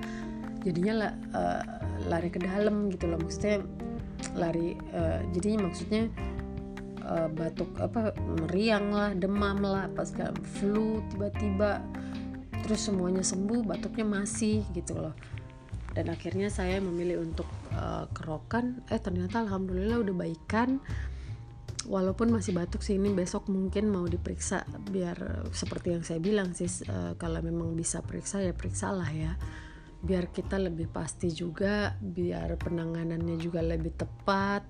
jadinya 0.65 1.13
uh, 1.37 1.63
lari 2.09 2.33
ke 2.33 2.41
dalam 2.41 2.89
gitu 2.91 3.07
loh. 3.07 3.21
Maksudnya 3.21 3.63
lari 4.35 4.75
uh, 4.97 5.21
jadinya 5.37 5.69
maksudnya 5.69 6.09
uh, 7.05 7.29
batuk 7.31 7.71
apa 7.79 8.17
meriang 8.45 8.91
lah 8.91 9.11
demam 9.13 9.61
lah 9.61 9.87
pas 9.93 10.09
flu 10.59 11.05
tiba-tiba 11.13 11.85
terus 12.65 12.89
semuanya 12.89 13.21
sembuh 13.21 13.61
batuknya 13.63 14.09
masih 14.09 14.65
gitu 14.73 14.97
loh. 14.97 15.15
Dan 15.95 16.11
akhirnya 16.11 16.51
saya 16.51 16.83
memilih 16.83 17.23
untuk 17.23 17.47
uh, 17.77 18.11
kerokan. 18.11 18.83
Eh 18.91 18.99
ternyata 18.99 19.47
alhamdulillah 19.47 20.03
udah 20.03 20.15
baikan. 20.17 20.83
Walaupun 21.85 22.33
masih 22.33 22.57
batuk 22.57 22.81
sih 22.81 22.97
ini 22.97 23.13
besok 23.13 23.53
mungkin 23.53 23.93
mau 23.93 24.09
diperiksa 24.09 24.65
biar 24.89 25.45
seperti 25.53 25.93
yang 25.93 26.01
saya 26.01 26.17
bilang 26.17 26.57
sih 26.57 26.67
uh, 26.89 27.13
kalau 27.21 27.45
memang 27.45 27.77
bisa 27.77 28.01
periksa 28.01 28.41
ya 28.41 28.57
periksa 28.57 28.89
lah 28.89 29.13
ya 29.13 29.37
biar 30.05 30.29
kita 30.29 30.61
lebih 30.61 30.93
pasti 30.93 31.33
juga 31.33 31.97
biar 31.97 32.61
penanganannya 32.61 33.41
juga 33.41 33.65
lebih 33.65 33.97
tepat 33.97 34.63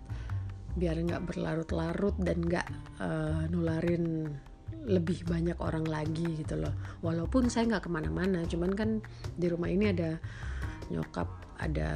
biar 0.74 0.94
nggak 0.94 1.22
berlarut-larut 1.26 2.14
dan 2.22 2.38
nggak 2.42 2.66
uh, 3.02 3.46
nularin 3.50 4.30
lebih 4.84 5.24
banyak 5.24 5.56
orang 5.58 5.86
lagi 5.86 6.38
gitu 6.38 6.58
loh. 6.60 6.74
Walaupun 7.02 7.50
saya 7.50 7.66
nggak 7.66 7.86
ke 7.86 7.90
mana-mana 7.90 8.46
cuman 8.46 8.72
kan 8.74 8.90
di 9.34 9.46
rumah 9.50 9.70
ini 9.70 9.90
ada 9.90 10.18
nyokap 10.92 11.26
ada 11.58 11.90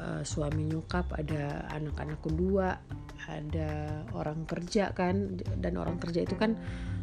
uh, 0.00 0.22
suami 0.24 0.64
nyokap 0.64 1.12
ada 1.14 1.68
anak-anak 1.76 2.18
kedua 2.24 2.80
ada 3.28 4.02
orang 4.16 4.44
kerja 4.44 4.92
kan 4.92 5.40
dan 5.60 5.80
orang 5.80 5.96
kerja 6.00 6.24
itu 6.24 6.36
kan 6.36 6.56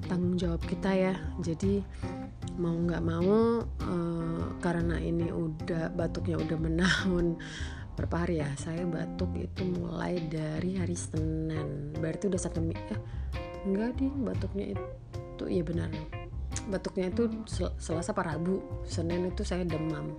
tanggung 0.05 0.37
jawab 0.37 0.61
kita 0.65 0.93
ya. 0.93 1.13
Jadi 1.41 1.81
mau 2.61 2.77
nggak 2.77 3.01
mau 3.01 3.65
uh, 3.65 4.45
karena 4.61 5.01
ini 5.01 5.33
udah 5.33 5.89
batuknya 5.97 6.37
udah 6.37 6.57
menahun 6.61 7.35
berapa 8.01 8.23
hari 8.23 8.39
ya 8.39 8.49
saya 8.55 8.87
batuk 8.87 9.29
itu 9.35 9.61
mulai 9.67 10.17
dari 10.25 10.79
hari 10.79 10.95
Senin. 10.95 11.91
Berarti 11.97 12.31
udah 12.31 12.41
satu 12.41 12.63
eh 12.71 12.99
enggak 13.67 13.99
ding 13.99 14.25
batuknya 14.25 14.73
itu 14.77 15.43
iya 15.49 15.63
benar. 15.65 15.91
Batuknya 16.69 17.11
itu 17.11 17.29
sel 17.45 17.73
Selasa 17.77 18.13
apa 18.15 18.33
Rabu? 18.33 18.61
Senin 18.87 19.29
itu 19.29 19.43
saya 19.43 19.67
demam. 19.67 20.17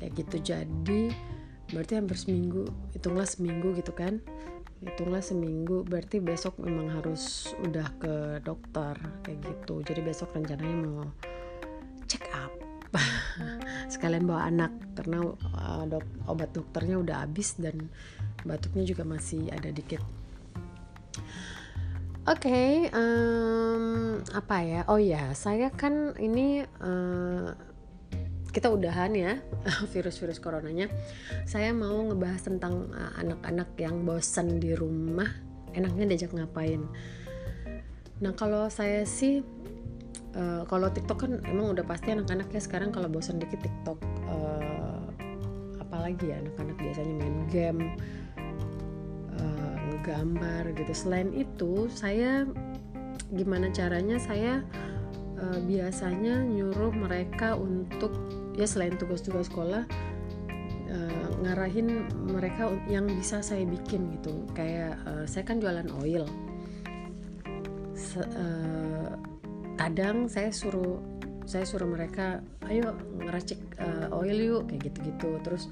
Kayak 0.00 0.26
gitu 0.26 0.36
jadi 0.54 1.02
berarti 1.70 1.92
hampir 1.96 2.18
seminggu 2.18 2.68
hitunglah 2.96 3.28
seminggu 3.28 3.76
gitu 3.76 3.92
kan? 3.94 4.18
Hitunglah 4.82 5.22
seminggu 5.22 5.86
berarti 5.86 6.18
besok 6.18 6.58
memang 6.58 6.90
harus 6.90 7.54
udah 7.62 7.86
ke 8.02 8.14
dokter 8.42 8.98
kayak 9.22 9.38
gitu. 9.44 9.86
Jadi 9.86 10.00
besok 10.02 10.34
rencananya 10.34 10.76
mau 10.82 11.06
check 12.12 12.28
up 12.36 12.52
sekalian 13.92 14.28
bawa 14.28 14.52
anak 14.52 14.72
karena 14.92 15.24
uh, 15.56 15.88
dok, 15.88 16.04
obat 16.28 16.52
dokternya 16.52 17.00
udah 17.00 17.16
habis 17.24 17.56
dan 17.56 17.88
batuknya 18.44 18.84
juga 18.84 19.08
masih 19.08 19.48
ada 19.48 19.72
dikit. 19.72 20.04
Oke, 22.22 22.46
okay, 22.46 22.70
um, 22.94 24.20
apa 24.30 24.56
ya? 24.62 24.80
Oh 24.86 25.00
ya, 25.00 25.34
saya 25.34 25.74
kan 25.74 26.14
ini 26.22 26.62
uh, 26.84 27.50
kita 28.52 28.68
udahan 28.68 29.10
ya 29.16 29.40
virus-virus 29.92 30.38
coronanya. 30.38 30.92
Saya 31.48 31.72
mau 31.72 31.96
ngebahas 32.06 32.46
tentang 32.46 32.92
uh, 32.92 33.12
anak-anak 33.18 33.74
uh, 33.74 33.80
yang 33.80 34.04
bosan 34.04 34.60
di 34.60 34.76
rumah, 34.76 35.32
enaknya 35.72 36.14
diajak 36.14 36.36
ngapain. 36.36 36.84
Nah 38.22 38.36
kalau 38.38 38.70
saya 38.70 39.02
sih 39.02 39.42
uh, 40.36 40.62
kalau 40.68 40.88
TikTok 40.88 41.18
kan 41.28 41.32
emang 41.48 41.76
udah 41.76 41.84
pasti 41.84 42.12
anak-anaknya 42.12 42.60
sekarang 42.60 42.90
kalau 42.92 43.08
bosan 43.08 43.40
dikit 43.40 43.60
TikTok 43.60 43.98
uh, 44.28 45.04
apalagi 45.80 46.32
ya 46.32 46.40
anak-anak 46.40 46.76
biasanya 46.80 47.14
main 47.20 47.38
game 47.52 47.80
uh, 49.36 49.76
ngegambar 49.92 50.72
gitu. 50.76 50.92
Selain 50.96 51.28
itu 51.36 51.86
saya 51.92 52.48
gimana 53.32 53.68
caranya 53.72 54.16
saya 54.20 54.64
uh, 55.40 55.60
biasanya 55.64 56.44
nyuruh 56.44 56.92
mereka 56.92 57.56
untuk 57.56 58.12
ya 58.56 58.68
selain 58.68 58.96
tugas-tugas 58.96 59.48
sekolah 59.48 59.84
uh, 60.88 61.28
ngarahin 61.44 62.08
mereka 62.28 62.72
yang 62.88 63.08
bisa 63.08 63.44
saya 63.44 63.64
bikin 63.68 64.12
gitu. 64.16 64.48
Kayak 64.56 64.96
uh, 65.04 65.24
saya 65.28 65.44
kan 65.44 65.60
jualan 65.60 65.88
oil. 66.00 66.24
Se 67.92 68.20
kadang 69.76 70.28
saya 70.28 70.52
suruh 70.52 71.00
saya 71.42 71.66
suruh 71.66 71.90
mereka 71.90 72.40
ayo 72.70 72.94
ngeracik 73.18 73.58
uh, 73.82 74.08
oil 74.14 74.38
yuk 74.38 74.62
kayak 74.70 74.92
gitu-gitu. 74.92 75.38
Terus 75.42 75.68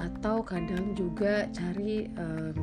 atau 0.00 0.40
kadang 0.40 0.96
juga 0.96 1.48
cari 1.52 2.08
um, 2.16 2.56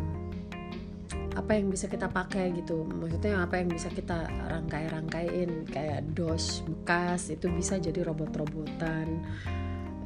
apa 1.37 1.53
yang 1.53 1.69
bisa 1.69 1.85
kita 1.85 2.09
pakai 2.09 2.49
gitu. 2.57 2.81
Maksudnya 2.85 3.45
apa 3.45 3.61
yang 3.61 3.69
bisa 3.69 3.93
kita 3.93 4.25
rangkai-rangkain 4.49 5.69
kayak 5.69 6.01
dos 6.17 6.65
bekas 6.65 7.29
itu 7.29 7.45
bisa 7.53 7.77
jadi 7.77 8.01
robot-robotan. 8.09 9.21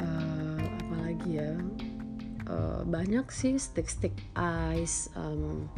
Uh, 0.02 0.60
lagi 0.92 1.40
ya? 1.40 1.56
Uh, 2.52 2.84
banyak 2.84 3.32
sih 3.32 3.56
stick-stick 3.56 4.12
ice 4.76 5.08
um, 5.16 5.72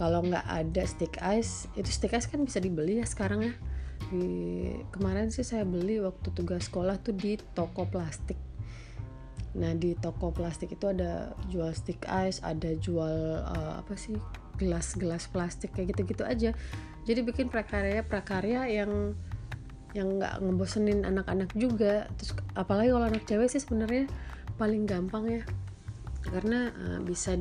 kalau 0.00 0.24
nggak 0.24 0.48
ada 0.48 0.88
stick 0.88 1.20
ice 1.20 1.68
itu 1.76 1.92
stick 1.92 2.16
ice 2.16 2.24
kan 2.24 2.40
bisa 2.40 2.56
dibeli 2.56 3.04
ya 3.04 3.04
sekarang 3.04 3.52
ya. 3.52 3.54
Di 4.08 4.24
kemarin 4.96 5.28
sih 5.28 5.44
saya 5.44 5.68
beli 5.68 6.00
waktu 6.00 6.32
tugas 6.32 6.72
sekolah 6.72 6.96
tuh 7.04 7.12
di 7.12 7.36
toko 7.52 7.84
plastik. 7.84 8.40
Nah 9.60 9.76
di 9.76 9.92
toko 10.00 10.32
plastik 10.32 10.72
itu 10.72 10.88
ada 10.88 11.36
jual 11.52 11.68
stick 11.76 12.08
ice 12.08 12.40
ada 12.40 12.72
jual 12.80 13.44
uh, 13.44 13.84
apa 13.84 13.92
sih 14.00 14.16
gelas-gelas 14.56 15.28
plastik 15.28 15.76
kayak 15.76 15.92
gitu-gitu 15.92 16.24
aja. 16.24 16.56
Jadi 17.04 17.20
bikin 17.20 17.52
prakarya 17.52 18.00
prakarya 18.00 18.72
yang 18.72 19.12
yang 19.92 20.16
nggak 20.16 20.40
ngebosenin 20.40 21.04
anak-anak 21.04 21.52
juga. 21.52 22.08
Terus 22.16 22.40
apalagi 22.56 22.88
kalau 22.88 23.04
anak 23.04 23.28
cewek 23.28 23.52
sih 23.52 23.60
sebenarnya 23.60 24.08
paling 24.56 24.88
gampang 24.88 25.28
ya. 25.28 25.42
Karena 26.24 26.72
uh, 26.72 27.04
bisa 27.04 27.36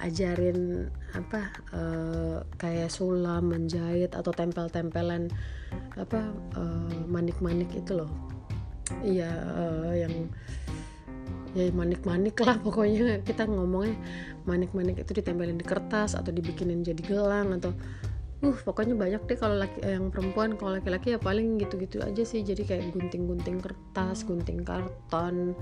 diajarin 0.00 0.88
apa 1.12 1.52
uh, 1.76 2.40
kayak 2.56 2.88
sulam 2.88 3.52
menjahit 3.52 4.16
atau 4.16 4.32
tempel-tempelan 4.32 5.28
apa 6.00 6.32
manik-manik 7.04 7.68
uh, 7.76 7.80
itu 7.84 7.92
loh. 8.00 8.08
Iya 9.04 9.28
uh, 9.28 9.92
yang 9.92 10.32
ya 11.52 11.68
manik-manik 11.76 12.40
lah 12.40 12.56
pokoknya. 12.64 13.20
Kita 13.20 13.44
ngomongnya 13.44 13.92
manik-manik 14.48 15.04
itu 15.04 15.20
ditempelin 15.20 15.60
di 15.60 15.66
kertas 15.68 16.16
atau 16.16 16.32
dibikinin 16.32 16.80
jadi 16.80 17.04
gelang 17.04 17.60
atau 17.60 17.76
uh 18.40 18.56
pokoknya 18.64 18.96
banyak 18.96 19.20
deh 19.28 19.36
kalau 19.36 19.60
laki 19.60 19.84
yang 19.84 20.08
perempuan. 20.08 20.56
Kalau 20.56 20.80
laki-laki 20.80 21.12
ya 21.12 21.20
paling 21.20 21.60
gitu-gitu 21.60 22.00
aja 22.00 22.24
sih. 22.24 22.40
Jadi 22.40 22.64
kayak 22.64 22.96
gunting-gunting 22.96 23.60
kertas 23.60 24.24
gunting 24.24 24.64
karton 24.64 25.52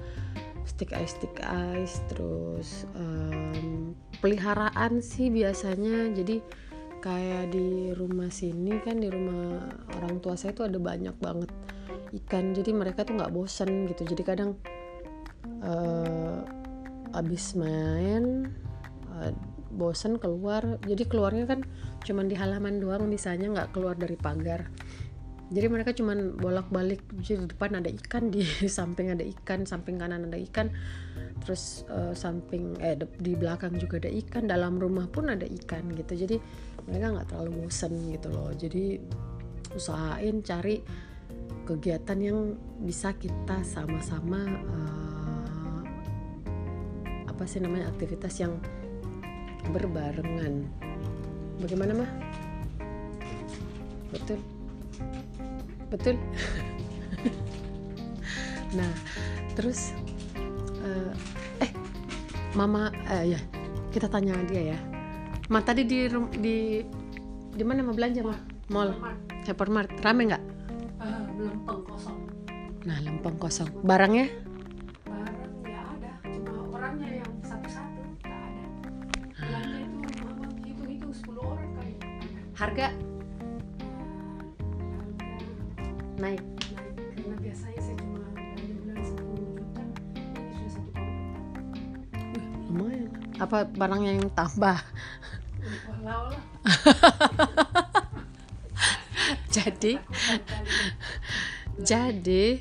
stick 0.69 0.93
ice 0.93 1.17
stick 1.17 1.33
ice 1.43 2.05
terus 2.13 2.85
um, 2.93 3.97
peliharaan 4.21 5.01
sih 5.01 5.33
biasanya. 5.33 6.13
Jadi 6.13 6.45
kayak 6.99 7.55
di 7.55 7.95
rumah 7.95 8.29
sini 8.29 8.77
kan 8.83 9.01
di 9.01 9.09
rumah 9.09 9.71
orang 9.97 10.21
tua 10.21 10.35
saya 10.37 10.53
tuh 10.53 10.69
ada 10.69 10.77
banyak 10.77 11.17
banget 11.17 11.51
ikan. 12.25 12.53
Jadi 12.53 12.71
mereka 12.77 13.09
tuh 13.09 13.17
nggak 13.17 13.33
bosen 13.33 13.89
gitu. 13.89 14.05
Jadi 14.05 14.23
kadang 14.23 14.61
uh, 15.65 16.45
abis 17.17 17.57
main 17.57 18.53
uh, 19.17 19.33
bosen 19.73 20.21
keluar. 20.21 20.79
Jadi 20.85 21.09
keluarnya 21.09 21.49
kan 21.49 21.65
cuman 22.05 22.29
di 22.29 22.37
halaman 22.37 22.79
doang 22.79 23.09
misalnya 23.09 23.51
nggak 23.51 23.71
keluar 23.75 23.97
dari 23.99 24.15
pagar 24.15 24.71
jadi 25.49 25.67
mereka 25.73 25.97
cuman 25.97 26.37
bolak-balik 26.37 27.01
di 27.09 27.41
depan 27.41 27.81
ada 27.81 27.89
ikan 27.89 28.29
di 28.29 28.45
samping 28.69 29.09
ada 29.09 29.25
ikan 29.25 29.65
samping 29.65 29.97
kanan 29.97 30.29
ada 30.29 30.37
ikan 30.53 30.69
terus 31.41 31.89
uh, 31.89 32.13
samping 32.13 32.77
eh 32.85 33.01
di 33.01 33.33
belakang 33.33 33.81
juga 33.81 33.97
ada 33.97 34.13
ikan 34.13 34.45
dalam 34.45 34.77
rumah 34.77 35.09
pun 35.09 35.33
ada 35.33 35.49
ikan 35.49 35.89
gitu. 35.97 36.13
Jadi 36.27 36.37
mereka 36.85 37.17
nggak 37.17 37.29
terlalu 37.33 37.65
bosen 37.65 38.13
gitu 38.13 38.29
loh. 38.29 38.53
Jadi 38.53 39.01
usahain 39.73 40.45
cari 40.45 40.85
kegiatan 41.65 42.19
yang 42.21 42.39
bisa 42.85 43.17
kita 43.17 43.65
sama-sama 43.65 44.45
uh, 44.69 45.81
apa 47.25 47.45
sih 47.49 47.65
namanya 47.65 47.89
aktivitas 47.89 48.37
yang 48.37 48.61
berbarengan. 49.73 50.69
Bagaimana 51.57 52.05
mah? 52.05 52.11
Betul 54.13 54.58
betul. 55.89 56.15
Nah 58.77 58.93
terus 59.57 59.97
uh, 60.85 61.13
eh 61.65 61.73
mama 62.53 62.93
uh, 63.09 63.25
ya 63.25 63.41
kita 63.91 64.07
tanya 64.13 64.37
dia 64.45 64.77
ya. 64.77 64.79
Ma 65.49 65.65
tadi 65.65 65.89
di 65.89 66.07
di 66.39 66.85
di 67.53 67.65
mana 67.65 67.81
mau 67.83 67.97
belanja 67.97 68.21
mah 68.21 68.39
mall. 68.69 68.93
Hypermart 69.49 70.05
rame 70.05 70.29
nggak? 70.29 70.45
Uh, 71.01 71.25
lempeng 71.41 71.81
kosong. 71.89 72.21
Nah 72.85 73.01
lempeng 73.01 73.41
kosong. 73.41 73.73
Barangnya? 73.81 74.29
Harga 82.59 82.91
naik. 86.19 86.43
Karena 87.15 87.37
biasanya 87.39 87.81
saya 87.81 87.97
cuma 87.99 88.19
bulan 88.83 89.03
10 89.03 89.55
juta 89.55 89.83
ini 90.19 90.51
sudah 90.53 90.71
satu 90.71 90.91
lumayan. 92.69 93.11
Apa 93.39 93.59
barang 93.71 94.03
yang 94.03 94.21
tambah? 94.35 94.79
Walau 95.89 96.23
lah. 96.35 96.43
Jadi 99.55 99.99
jadi 101.79 102.59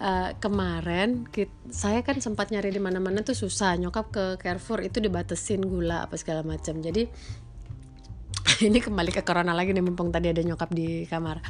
uh, 0.00 0.32
kemarin 0.40 1.28
kita, 1.28 1.52
saya 1.68 2.00
kan 2.00 2.16
sempat 2.18 2.48
nyari 2.48 2.72
di 2.72 2.80
mana-mana 2.80 3.20
tuh 3.20 3.36
susah. 3.36 3.76
Nyokap 3.76 4.06
ke 4.08 4.24
Carrefour 4.40 4.80
itu 4.80 5.04
dibatesin 5.04 5.60
gula 5.60 6.08
apa 6.08 6.16
segala 6.16 6.40
macam. 6.40 6.80
Jadi 6.80 7.04
ini 8.68 8.80
kembali 8.80 9.12
ke 9.12 9.20
corona 9.20 9.52
lagi 9.52 9.76
nih 9.76 9.84
mumpung 9.84 10.08
tadi 10.08 10.32
ada 10.32 10.40
nyokap 10.40 10.72
di 10.72 11.04
kamar 11.04 11.44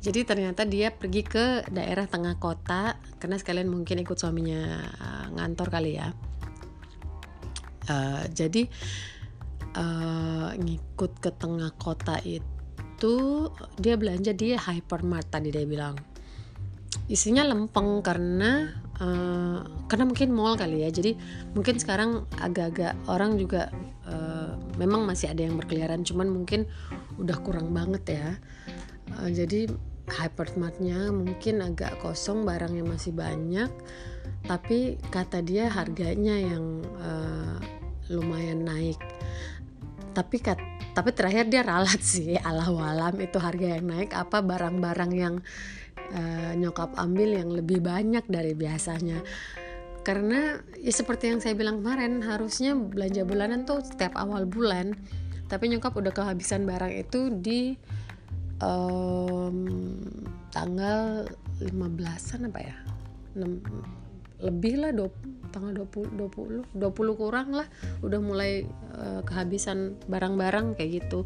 jadi 0.00 0.22
ternyata 0.22 0.62
dia 0.68 0.92
pergi 0.92 1.22
ke 1.24 1.66
daerah 1.72 2.04
tengah 2.06 2.36
kota 2.36 3.00
karena 3.16 3.36
sekalian 3.40 3.66
mungkin 3.66 4.04
ikut 4.04 4.14
suaminya 4.14 4.86
uh, 5.02 5.26
ngantor 5.34 5.68
kali 5.72 5.98
ya. 5.98 6.12
Uh, 7.86 8.22
jadi 8.30 8.66
uh, 9.78 10.54
ngikut 10.58 11.22
ke 11.22 11.30
tengah 11.34 11.72
kota 11.78 12.22
itu 12.22 13.16
dia 13.78 13.94
belanja 13.96 14.36
di 14.36 14.54
hypermart 14.54 15.32
tadi 15.32 15.48
dia 15.50 15.66
bilang. 15.66 15.96
Isinya 17.06 17.46
lempeng 17.46 18.02
karena 18.02 18.78
uh, 18.98 19.58
karena 19.90 20.04
mungkin 20.06 20.30
mall 20.30 20.54
kali 20.54 20.86
ya. 20.86 20.90
Jadi 20.92 21.18
mungkin 21.56 21.82
sekarang 21.82 22.30
agak-agak 22.36 22.94
orang 23.10 23.40
juga 23.40 23.74
uh, 24.06 24.54
memang 24.76 25.02
masih 25.08 25.32
ada 25.32 25.42
yang 25.42 25.56
berkeliaran 25.56 26.04
cuman 26.04 26.28
mungkin 26.28 26.68
udah 27.16 27.36
kurang 27.40 27.72
banget 27.72 28.22
ya 28.22 28.28
uh, 29.14 29.30
jadi 29.30 29.70
hypermartnya 30.06 31.10
mungkin 31.10 31.62
agak 31.62 31.98
kosong 31.98 32.46
barangnya 32.46 32.86
masih 32.86 33.12
banyak. 33.14 33.70
Tapi 34.46 34.98
kata 35.10 35.42
dia 35.42 35.66
harganya 35.66 36.38
yang 36.38 36.82
uh, 37.02 37.58
lumayan 38.10 38.62
naik. 38.62 38.98
Tapi 40.14 40.36
kat, 40.38 40.56
tapi 40.94 41.10
terakhir 41.12 41.50
dia 41.50 41.66
ralat 41.66 42.00
sih 42.14 42.38
ala 42.38 42.70
walam 42.70 43.18
itu 43.18 43.36
harga 43.42 43.78
yang 43.78 43.86
naik. 43.90 44.14
Apa 44.14 44.40
barang-barang 44.42 45.12
yang 45.12 45.34
uh, 46.14 46.52
nyokap 46.54 46.94
ambil 46.94 47.34
yang 47.34 47.50
lebih 47.50 47.82
banyak 47.82 48.22
dari 48.30 48.54
biasanya. 48.54 49.18
Karena 50.06 50.54
ya 50.78 50.94
seperti 50.94 51.34
yang 51.34 51.42
saya 51.42 51.58
bilang 51.58 51.82
kemarin 51.82 52.22
harusnya 52.22 52.78
belanja 52.78 53.26
bulanan 53.26 53.66
tuh 53.66 53.82
setiap 53.82 54.14
awal 54.14 54.46
bulan. 54.46 54.94
Tapi 55.50 55.70
nyokap 55.74 55.94
udah 55.98 56.14
kehabisan 56.14 56.62
barang 56.62 56.94
itu 56.94 57.30
di 57.42 57.74
um, 58.60 59.56
tanggal 60.52 61.28
15-an 61.60 62.48
apa 62.48 62.60
ya? 62.60 62.76
6, 63.36 64.44
lebih 64.44 64.74
lah 64.84 64.92
20, 64.92 65.52
tanggal 65.52 65.72
20 65.88 66.72
20 66.72 66.76
20 66.76 67.20
kurang 67.20 67.48
lah. 67.56 67.68
Udah 68.04 68.20
mulai 68.20 68.68
uh, 68.96 69.24
kehabisan 69.24 69.96
barang-barang 70.08 70.76
kayak 70.76 71.04
gitu. 71.04 71.24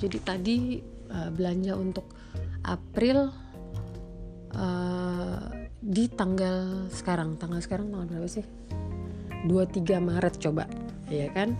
Jadi 0.00 0.18
tadi 0.20 0.56
uh, 1.12 1.30
belanja 1.32 1.76
untuk 1.76 2.12
April 2.64 3.32
uh, 4.56 5.42
di 5.80 6.04
tanggal 6.12 6.88
sekarang. 6.92 7.40
Tanggal 7.40 7.60
sekarang 7.64 7.88
tanggal 7.88 8.08
berapa 8.08 8.28
sih? 8.28 8.44
23 9.48 9.98
Maret 9.98 10.34
coba. 10.38 10.68
Ya 11.08 11.28
kan 11.32 11.56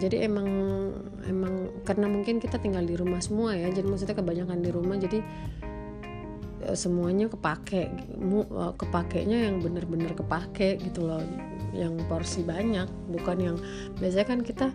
jadi 0.00 0.28
emang 0.28 0.48
emang 1.28 1.68
karena 1.84 2.06
mungkin 2.08 2.40
kita 2.40 2.56
tinggal 2.56 2.84
di 2.86 2.96
rumah 2.96 3.20
semua 3.20 3.52
ya 3.52 3.68
jadi 3.68 3.84
maksudnya 3.84 4.16
kebanyakan 4.16 4.58
di 4.64 4.70
rumah 4.72 4.96
jadi 4.96 5.18
eh, 6.64 6.76
semuanya 6.76 7.28
kepake 7.28 7.82
eh, 7.92 8.72
kepakainya 8.78 9.50
yang 9.50 9.60
bener-bener 9.60 10.16
kepake 10.16 10.80
gitu 10.80 11.04
loh 11.04 11.20
yang 11.72 11.96
porsi 12.08 12.44
banyak 12.44 12.88
bukan 13.08 13.36
yang 13.40 13.56
biasanya 13.96 14.26
kan 14.28 14.40
kita 14.44 14.68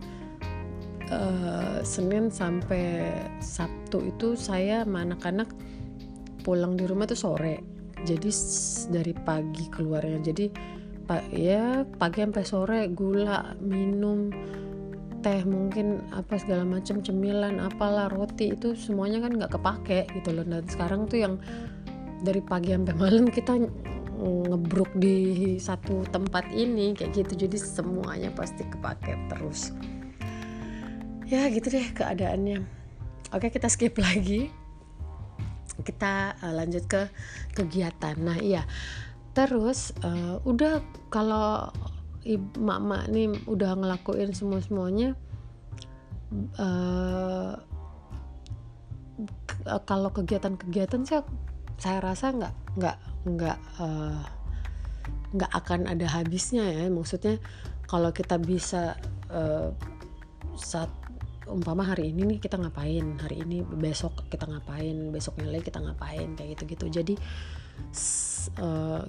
uh, 1.14 1.80
Senin 1.86 2.34
sampai 2.34 3.14
Sabtu 3.38 4.02
itu 4.10 4.34
saya 4.34 4.82
sama 4.82 5.06
anak-anak 5.06 5.46
pulang 6.42 6.74
di 6.74 6.90
rumah 6.90 7.06
tuh 7.06 7.20
sore 7.20 7.62
jadi 8.02 8.30
dari 8.90 9.14
pagi 9.14 9.66
keluarnya 9.70 10.20
jadi 10.34 10.46
pak 11.08 11.24
ya 11.32 11.88
pagi 11.98 12.20
sampai 12.26 12.44
sore 12.44 12.80
gula 12.92 13.56
minum 13.64 14.30
teh 15.22 15.42
mungkin 15.44 16.06
apa 16.14 16.38
segala 16.38 16.64
macam 16.64 17.02
cemilan 17.02 17.58
apalah 17.58 18.08
roti 18.08 18.54
itu 18.54 18.78
semuanya 18.78 19.26
kan 19.26 19.32
nggak 19.34 19.54
kepake 19.58 20.00
gitu 20.18 20.30
loh. 20.34 20.46
Dan 20.46 20.64
sekarang 20.70 21.10
tuh 21.10 21.20
yang 21.22 21.34
dari 22.22 22.42
pagi 22.42 22.74
sampai 22.74 22.96
malam 23.02 23.26
kita 23.30 23.58
ngebruk 24.18 24.90
di 24.98 25.58
satu 25.62 26.06
tempat 26.10 26.50
ini 26.54 26.94
kayak 26.98 27.14
gitu. 27.14 27.48
Jadi 27.48 27.58
semuanya 27.58 28.30
pasti 28.34 28.66
kepake 28.66 29.14
terus. 29.30 29.74
Ya 31.28 31.46
gitu 31.52 31.68
deh 31.68 31.88
keadaannya. 31.92 32.64
Oke 33.36 33.52
kita 33.52 33.68
skip 33.68 34.00
lagi. 34.06 34.50
Kita 35.78 36.34
uh, 36.42 36.54
lanjut 36.56 36.88
ke 36.90 37.10
kegiatan. 37.54 38.16
Nah 38.18 38.40
iya. 38.42 38.66
Terus 39.38 39.94
uh, 40.02 40.42
udah 40.50 40.82
kalau 41.14 41.70
mak-mak 42.60 43.08
nih 43.08 43.32
udah 43.48 43.80
ngelakuin 43.80 44.36
semua 44.36 44.60
semuanya 44.60 45.16
uh, 46.60 47.56
kalau 49.88 50.12
kegiatan-kegiatan 50.12 51.08
sih 51.08 51.24
saya 51.78 52.00
rasa 52.04 52.36
nggak 52.36 52.54
nggak 52.80 52.98
nggak 53.28 53.60
uh, 53.80 54.24
nggak 55.36 55.52
akan 55.52 55.92
ada 55.92 56.08
habisnya 56.08 56.64
ya. 56.64 56.88
Maksudnya 56.88 57.40
kalau 57.88 58.12
kita 58.12 58.40
bisa 58.40 58.96
uh, 59.32 59.72
saat 60.56 60.90
umpama 61.48 61.88
hari 61.88 62.12
ini 62.12 62.36
nih 62.36 62.40
kita 62.44 62.60
ngapain 62.60 63.16
hari 63.24 63.40
ini 63.40 63.64
besok 63.64 64.28
kita 64.28 64.44
ngapain 64.52 65.16
besoknya 65.16 65.48
lagi 65.48 65.72
kita 65.72 65.80
ngapain 65.80 66.36
kayak 66.36 66.60
gitu 66.60 66.64
gitu 66.76 66.86
jadi 66.92 67.16
uh, 67.16 67.67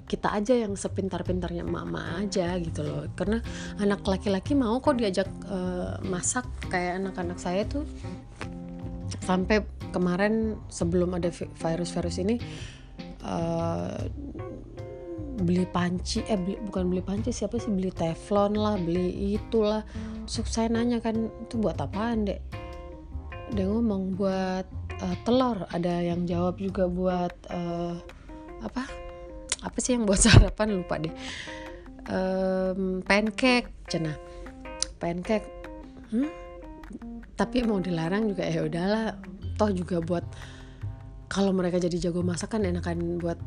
kita 0.05 0.29
aja 0.29 0.53
yang 0.53 0.77
sepintar-pintarnya 0.77 1.65
emak-emak 1.65 2.05
aja 2.27 2.53
gitu 2.61 2.85
loh. 2.85 3.09
Karena 3.17 3.41
anak 3.81 4.05
laki-laki 4.05 4.53
mau 4.53 4.77
kok 4.77 4.99
diajak 4.99 5.29
uh, 5.49 5.97
masak 6.05 6.45
kayak 6.69 7.01
anak-anak 7.01 7.39
saya 7.41 7.65
tuh. 7.65 7.85
Sampai 9.25 9.65
kemarin 9.89 10.57
sebelum 10.69 11.17
ada 11.17 11.33
virus-virus 11.33 12.21
ini 12.21 12.37
uh, 13.25 14.05
beli 15.39 15.65
panci 15.65 16.21
eh 16.27 16.37
beli, 16.37 16.59
bukan 16.69 16.91
beli 16.93 17.01
panci 17.01 17.33
siapa 17.33 17.57
sih? 17.57 17.73
Beli 17.73 17.89
teflon 17.89 18.53
lah 18.53 18.77
beli 18.77 19.33
itulah. 19.33 19.81
Terus 20.29 20.45
saya 20.45 20.69
nanya 20.69 21.01
kan 21.01 21.15
itu 21.25 21.57
buat 21.57 21.79
apaan 21.81 22.29
dek? 22.29 22.41
Dia 23.55 23.65
ngomong 23.65 24.13
buat 24.13 24.67
uh, 25.01 25.17
telur. 25.25 25.65
Ada 25.73 26.05
yang 26.05 26.29
jawab 26.29 26.61
juga 26.61 26.85
buat 26.85 27.33
uh, 27.49 27.97
apa? 28.63 28.83
Apa 29.63 29.77
sih 29.79 29.95
yang 29.95 30.07
buat 30.07 30.19
sarapan? 30.23 30.75
Lupa 30.75 30.95
deh. 30.99 31.13
Um, 32.09 33.05
pancake 33.05 33.69
cina. 33.85 34.17
Pancake 34.97 35.47
hmm? 36.11 36.29
tapi 37.37 37.63
mau 37.63 37.79
dilarang 37.79 38.31
juga. 38.31 38.43
Ya 38.47 38.65
udahlah. 38.65 39.19
Toh 39.59 39.71
juga 39.71 39.99
buat 39.99 40.25
kalau 41.29 41.53
mereka 41.53 41.77
jadi 41.77 42.09
jago 42.09 42.25
masak 42.25 42.57
kan 42.57 42.65
enakan 42.65 43.21
buat 43.21 43.37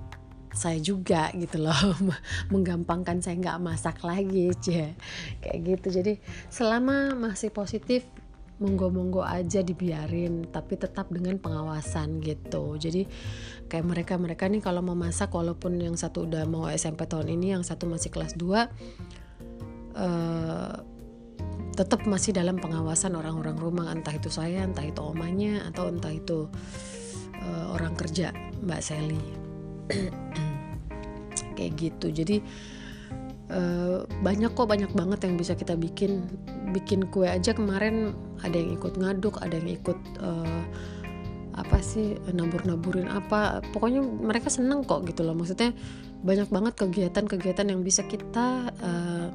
saya 0.52 0.78
juga 0.78 1.32
gitu 1.32 1.64
loh. 1.64 1.74
Menggampangkan 2.52 3.24
saya 3.24 3.40
nggak 3.40 3.58
masak 3.60 4.00
lagi 4.04 4.52
aja 4.52 4.92
kayak 5.40 5.58
gitu. 5.64 5.88
Jadi 6.00 6.12
selama 6.52 7.16
masih 7.16 7.48
positif 7.50 8.04
monggo-monggo 8.62 9.26
aja 9.26 9.66
dibiarin 9.66 10.46
tapi 10.54 10.78
tetap 10.78 11.10
dengan 11.10 11.42
pengawasan 11.42 12.22
gitu. 12.22 12.78
Jadi 12.78 13.10
kayak 13.66 13.86
mereka 13.86 14.14
mereka 14.14 14.46
nih 14.46 14.62
kalau 14.62 14.86
mau 14.86 14.94
masak 14.94 15.34
walaupun 15.34 15.82
yang 15.82 15.98
satu 15.98 16.30
udah 16.30 16.46
mau 16.46 16.70
SMP 16.70 17.10
tahun 17.10 17.34
ini 17.34 17.58
yang 17.58 17.66
satu 17.66 17.90
masih 17.90 18.14
kelas 18.14 18.38
2 18.38 18.46
uh, 19.98 20.72
tetap 21.72 22.04
masih 22.04 22.36
dalam 22.36 22.60
pengawasan 22.60 23.16
orang-orang 23.16 23.56
rumah. 23.58 23.90
Entah 23.90 24.14
itu 24.14 24.30
saya 24.30 24.62
entah 24.62 24.84
itu 24.84 25.00
omanya 25.02 25.66
atau 25.72 25.88
entah 25.90 26.12
itu 26.12 26.46
uh, 27.42 27.66
orang 27.74 27.96
kerja 27.96 28.30
Mbak 28.62 28.82
Sally. 28.84 29.22
Kayak 31.56 31.72
gitu. 31.80 32.06
Jadi 32.12 32.36
uh, 33.52 34.08
banyak 34.24 34.50
kok 34.56 34.66
banyak 34.66 34.90
banget 34.96 35.28
yang 35.28 35.34
bisa 35.36 35.52
kita 35.52 35.76
bikin 35.76 36.24
bikin 36.72 37.06
kue 37.12 37.28
aja. 37.28 37.52
Kemarin 37.52 38.16
ada 38.40 38.56
yang 38.56 38.74
ikut 38.80 38.96
ngaduk 38.96 39.38
ada 39.44 39.54
yang 39.60 39.70
ikut 39.70 39.98
uh, 40.24 40.62
apa 41.52 41.78
sih 41.84 42.16
nabur-naburin 42.32 43.12
apa. 43.12 43.60
Pokoknya 43.70 44.00
mereka 44.00 44.48
seneng 44.48 44.82
kok 44.88 45.04
gitu 45.04 45.22
loh. 45.22 45.36
Maksudnya 45.36 45.76
banyak 46.24 46.48
banget 46.48 46.74
kegiatan-kegiatan 46.80 47.66
yang 47.68 47.84
bisa 47.84 48.02
kita 48.08 48.72
uh, 48.80 49.28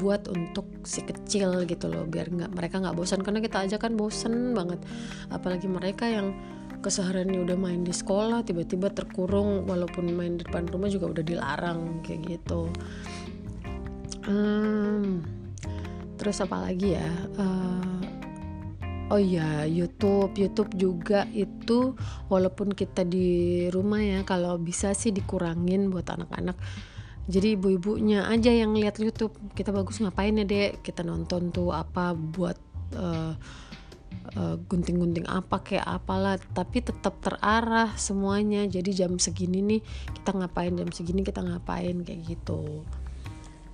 buat 0.00 0.26
untuk 0.26 0.66
si 0.82 1.04
kecil 1.04 1.68
gitu 1.68 1.86
loh. 1.86 2.08
Biar 2.08 2.32
nggak 2.32 2.50
mereka 2.56 2.80
nggak 2.80 2.96
bosan. 2.96 3.20
Karena 3.20 3.44
kita 3.44 3.68
aja 3.68 3.76
kan 3.76 3.94
bosen 3.94 4.56
banget. 4.56 4.80
Apalagi 5.28 5.68
mereka 5.68 6.08
yang 6.08 6.32
kesehariannya 6.78 7.42
udah 7.42 7.56
main 7.58 7.82
di 7.82 7.90
sekolah 7.90 8.46
tiba-tiba 8.46 8.90
terkurung 8.94 9.66
walaupun 9.66 10.14
main 10.14 10.38
di 10.38 10.46
depan 10.46 10.66
rumah 10.70 10.88
juga 10.88 11.10
udah 11.10 11.24
dilarang 11.24 12.00
kayak 12.06 12.38
gitu. 12.38 12.70
Um, 14.28 15.24
terus 16.20 16.38
apa 16.44 16.68
lagi 16.68 16.94
ya? 16.94 17.10
Uh, 17.40 17.98
oh 19.10 19.20
iya 19.20 19.64
YouTube. 19.64 20.36
YouTube 20.36 20.72
juga 20.76 21.24
itu 21.32 21.96
walaupun 22.28 22.72
kita 22.76 23.02
di 23.08 23.66
rumah 23.72 24.00
ya 24.04 24.20
kalau 24.22 24.60
bisa 24.60 24.92
sih 24.92 25.10
dikurangin 25.10 25.88
buat 25.88 26.06
anak-anak. 26.08 26.56
Jadi 27.28 27.60
ibu-ibunya 27.60 28.24
aja 28.24 28.48
yang 28.48 28.72
lihat 28.72 28.96
YouTube. 28.96 29.36
Kita 29.52 29.68
bagus 29.68 30.00
ngapain 30.00 30.40
ya 30.40 30.48
dek? 30.48 30.80
Kita 30.80 31.04
nonton 31.04 31.52
tuh 31.52 31.76
apa 31.76 32.16
buat 32.16 32.56
uh, 32.96 33.36
gunting-gunting 34.38 35.26
apa 35.26 35.64
kayak 35.64 35.88
apalah 35.88 36.36
tapi 36.54 36.84
tetap 36.84 37.18
terarah 37.18 37.96
semuanya. 37.98 38.68
Jadi 38.68 38.94
jam 38.94 39.16
segini 39.16 39.64
nih 39.64 39.80
kita 40.14 40.36
ngapain? 40.36 40.76
Jam 40.76 40.90
segini 40.92 41.24
kita 41.24 41.42
ngapain? 41.42 42.04
Kayak 42.04 42.36
gitu. 42.36 42.84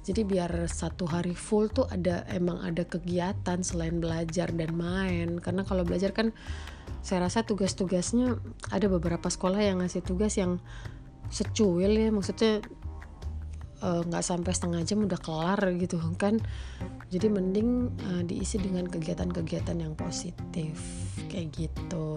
Jadi 0.04 0.20
biar 0.24 0.68
satu 0.68 1.08
hari 1.08 1.32
full 1.32 1.72
tuh 1.72 1.88
ada 1.88 2.28
emang 2.28 2.60
ada 2.60 2.84
kegiatan 2.84 3.64
selain 3.64 3.98
belajar 3.98 4.52
dan 4.52 4.76
main. 4.76 5.40
Karena 5.40 5.64
kalau 5.64 5.82
belajar 5.82 6.12
kan 6.12 6.32
saya 7.00 7.24
rasa 7.24 7.44
tugas-tugasnya 7.44 8.36
ada 8.68 8.86
beberapa 8.88 9.28
sekolah 9.28 9.60
yang 9.60 9.80
ngasih 9.80 10.04
tugas 10.04 10.36
yang 10.36 10.60
secuil 11.32 11.92
ya. 11.92 12.12
Maksudnya 12.12 12.60
Eh, 12.60 12.60
nggak 13.84 14.24
uh, 14.24 14.26
sampai 14.26 14.52
setengah 14.56 14.80
jam 14.88 15.04
udah 15.04 15.20
kelar 15.20 15.60
gitu 15.76 16.00
kan. 16.16 16.40
Jadi 17.12 17.26
mending 17.28 17.92
uh, 18.08 18.22
diisi 18.24 18.56
dengan 18.56 18.88
kegiatan-kegiatan 18.88 19.76
yang 19.76 19.92
positif 19.92 20.80
kayak 21.28 21.52
gitu. 21.52 22.16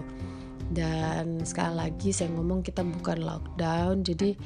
Dan 0.68 1.44
sekali 1.44 1.74
lagi 1.76 2.08
saya 2.12 2.32
ngomong 2.32 2.60
kita 2.64 2.84
bukan 2.84 3.24
lockdown 3.24 4.04
jadi 4.04 4.36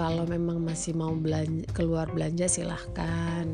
kalau 0.00 0.24
memang 0.24 0.64
masih 0.64 0.96
mau 0.96 1.12
belanja, 1.12 1.68
keluar 1.76 2.08
belanja 2.08 2.48
silahkan. 2.48 3.44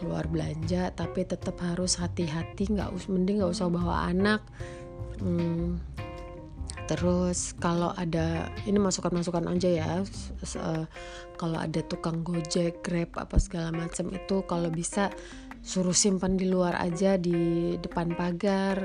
Keluar 0.00 0.28
belanja 0.28 0.92
tapi 0.92 1.24
tetap 1.24 1.56
harus 1.60 2.00
hati-hati 2.00 2.68
nggak 2.68 2.92
us 2.92 3.08
mending 3.08 3.44
nggak 3.44 3.52
usah 3.52 3.68
bawa 3.68 4.08
anak. 4.08 4.40
Hmm, 5.20 5.80
terus 6.86 7.54
kalau 7.58 7.90
ada 7.98 8.50
ini 8.64 8.78
masukan-masukan 8.78 9.50
aja 9.50 9.68
ya 9.70 9.90
uh, 10.02 10.86
kalau 11.34 11.58
ada 11.58 11.82
tukang 11.82 12.22
gojek 12.22 12.80
grab 12.86 13.10
apa 13.18 13.36
segala 13.42 13.74
macam 13.74 14.10
itu 14.14 14.46
kalau 14.46 14.70
bisa 14.70 15.10
suruh 15.66 15.94
simpan 15.94 16.38
di 16.38 16.46
luar 16.46 16.78
aja 16.78 17.18
di 17.18 17.74
depan 17.82 18.14
pagar 18.14 18.78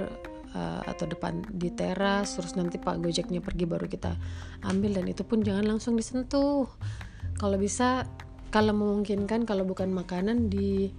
uh, 0.55 0.81
atau 0.85 1.05
depan 1.07 1.45
di 1.53 1.69
teras 1.71 2.35
terus 2.35 2.57
nanti 2.57 2.81
pak 2.81 2.99
gojeknya 2.99 3.39
pergi 3.39 3.65
baru 3.69 3.85
kita 3.87 4.17
ambil 4.65 5.01
dan 5.01 5.05
itu 5.09 5.23
pun 5.25 5.41
jangan 5.41 5.65
langsung 5.65 5.97
disentuh. 5.97 6.67
Kalau 7.37 7.57
bisa 7.57 8.05
kalau 8.51 8.75
memungkinkan 8.75 9.47
kalau 9.47 9.63
bukan 9.63 9.89
makanan 9.89 10.51
di 10.51 10.91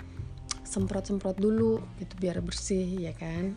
semprot-semprot 0.65 1.37
dulu 1.37 1.79
gitu 2.01 2.15
biar 2.19 2.41
bersih 2.41 3.11
ya 3.11 3.13
kan? 3.13 3.55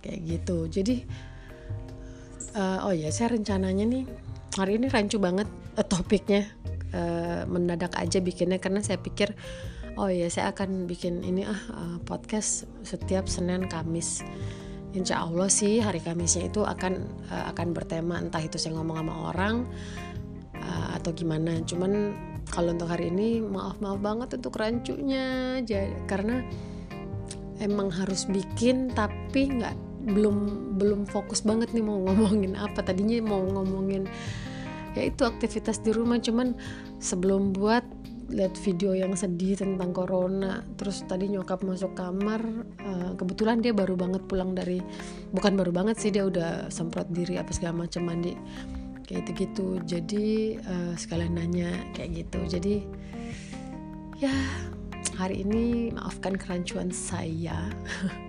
Kayak 0.00 0.20
gitu. 0.22 0.70
Jadi 0.70 0.96
uh, 2.56 2.88
oh 2.88 2.94
ya 2.96 3.12
saya 3.12 3.36
rencananya 3.36 3.84
nih 3.84 4.04
hari 4.56 4.80
ini 4.80 4.88
rancu 4.88 5.20
banget 5.20 5.46
uh, 5.76 5.84
topiknya. 5.84 6.48
Uh, 6.96 7.42
mendadak 7.50 7.92
aja 7.98 8.22
bikinnya 8.22 8.62
karena 8.62 8.78
saya 8.78 8.96
pikir 8.96 9.34
oh 9.98 10.06
ya 10.06 10.30
saya 10.30 10.54
akan 10.54 10.86
bikin 10.86 11.26
ini 11.26 11.42
ah 11.42 11.60
uh, 11.74 11.98
podcast 12.06 12.64
setiap 12.86 13.28
Senin 13.28 13.68
Kamis. 13.68 14.24
Insya 14.96 15.28
Allah 15.28 15.50
sih 15.52 15.82
hari 15.82 16.00
Kamisnya 16.00 16.48
itu 16.48 16.64
akan 16.64 17.04
uh, 17.28 17.44
akan 17.52 17.76
bertema 17.76 18.22
entah 18.22 18.40
itu 18.40 18.56
saya 18.56 18.80
ngomong 18.80 19.02
sama 19.02 19.14
orang 19.34 19.54
uh, 20.56 20.88
atau 20.96 21.10
gimana. 21.12 21.60
Cuman 21.66 22.16
kalau 22.48 22.72
untuk 22.72 22.88
hari 22.88 23.12
ini 23.12 23.42
maaf 23.44 23.76
maaf 23.82 24.00
banget 24.00 24.38
untuk 24.40 24.56
rancunya. 24.56 25.58
Jadi 25.60 26.06
karena 26.08 26.40
emang 27.60 27.92
harus 27.92 28.24
bikin 28.30 28.94
tapi 28.94 29.52
nggak 29.52 29.85
belum 30.06 30.36
belum 30.78 31.10
fokus 31.10 31.42
banget 31.42 31.74
nih 31.74 31.82
mau 31.82 31.98
ngomongin 32.06 32.54
apa. 32.54 32.82
Tadinya 32.82 33.18
mau 33.22 33.42
ngomongin 33.42 34.06
ya 34.94 35.02
itu 35.04 35.22
aktivitas 35.26 35.82
di 35.82 35.90
rumah. 35.90 36.22
Cuman 36.22 36.54
sebelum 37.02 37.52
buat 37.52 37.82
lihat 38.26 38.58
video 38.58 38.94
yang 38.94 39.14
sedih 39.14 39.54
tentang 39.58 39.94
corona. 39.94 40.62
Terus 40.78 41.06
tadi 41.06 41.30
nyokap 41.30 41.62
masuk 41.62 41.94
kamar 41.94 42.42
uh, 42.82 43.12
kebetulan 43.14 43.62
dia 43.62 43.70
baru 43.70 43.94
banget 43.94 44.22
pulang 44.26 44.54
dari 44.54 44.82
bukan 45.30 45.54
baru 45.54 45.70
banget 45.70 45.96
sih 46.02 46.10
dia 46.10 46.26
udah 46.26 46.66
semprot 46.70 47.06
diri 47.14 47.38
apa 47.38 47.54
segala 47.54 47.86
macam 47.86 48.10
mandi 48.10 48.34
kayak 49.06 49.30
gitu-gitu. 49.30 49.78
Jadi 49.86 50.58
uh, 50.58 50.94
sekalian 50.98 51.38
nanya 51.38 51.70
kayak 51.94 52.26
gitu. 52.26 52.40
Jadi 52.58 52.82
ya 54.18 54.34
hari 55.14 55.46
ini 55.46 55.94
maafkan 55.94 56.34
kerancuan 56.34 56.90
saya 56.90 57.70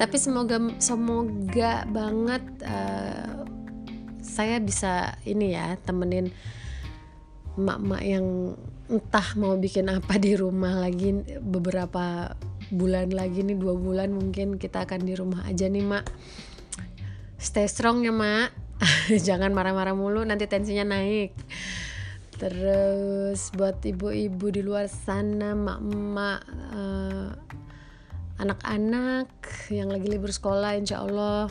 tapi 0.00 0.16
semoga 0.18 0.58
semoga 0.78 1.86
banget 1.88 2.44
uh, 2.66 3.46
saya 4.20 4.60
bisa 4.60 5.16
ini 5.24 5.54
ya 5.56 5.78
temenin 5.80 6.28
emak-emak 7.56 8.02
yang 8.04 8.26
entah 8.86 9.28
mau 9.34 9.56
bikin 9.56 9.88
apa 9.90 10.20
di 10.20 10.36
rumah 10.36 10.76
lagi 10.76 11.24
beberapa 11.40 12.36
bulan 12.70 13.14
lagi 13.14 13.42
nih 13.42 13.58
dua 13.58 13.74
bulan 13.74 14.14
mungkin 14.14 14.58
kita 14.58 14.86
akan 14.86 15.06
di 15.06 15.14
rumah 15.14 15.42
aja 15.46 15.66
nih 15.66 15.82
mak. 15.82 16.04
Stay 17.38 17.66
strong 17.66 18.02
ya 18.04 18.12
mak. 18.14 18.52
Jangan 19.26 19.56
marah-marah 19.56 19.96
mulu 19.96 20.22
nanti 20.22 20.44
tensinya 20.46 20.84
naik. 20.98 21.32
Terus 22.36 23.48
buat 23.56 23.80
ibu-ibu 23.80 24.52
di 24.52 24.60
luar 24.60 24.92
sana 24.92 25.56
mak-mak 25.56 26.40
uh, 26.76 27.30
anak-anak 28.36 29.28
yang 29.72 29.88
lagi 29.88 30.06
libur 30.08 30.32
sekolah 30.32 30.76
insya 30.76 31.04
Allah. 31.04 31.48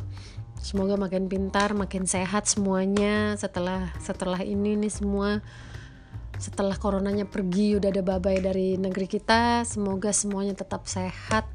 Semoga 0.62 0.98
makin 0.98 1.30
pintar 1.30 1.78
makin 1.78 2.10
sehat 2.10 2.50
semuanya. 2.50 3.38
Setelah 3.38 3.94
setelah 4.02 4.42
ini 4.42 4.78
nih 4.78 4.94
semua 4.94 5.44
setelah 6.36 6.76
coronanya 6.76 7.24
pergi 7.24 7.80
udah 7.80 7.90
ada 7.96 8.04
babai 8.04 8.44
dari 8.44 8.76
negeri 8.76 9.08
kita 9.08 9.64
semoga 9.64 10.12
semuanya 10.12 10.52
tetap 10.52 10.84
sehat 10.84 11.48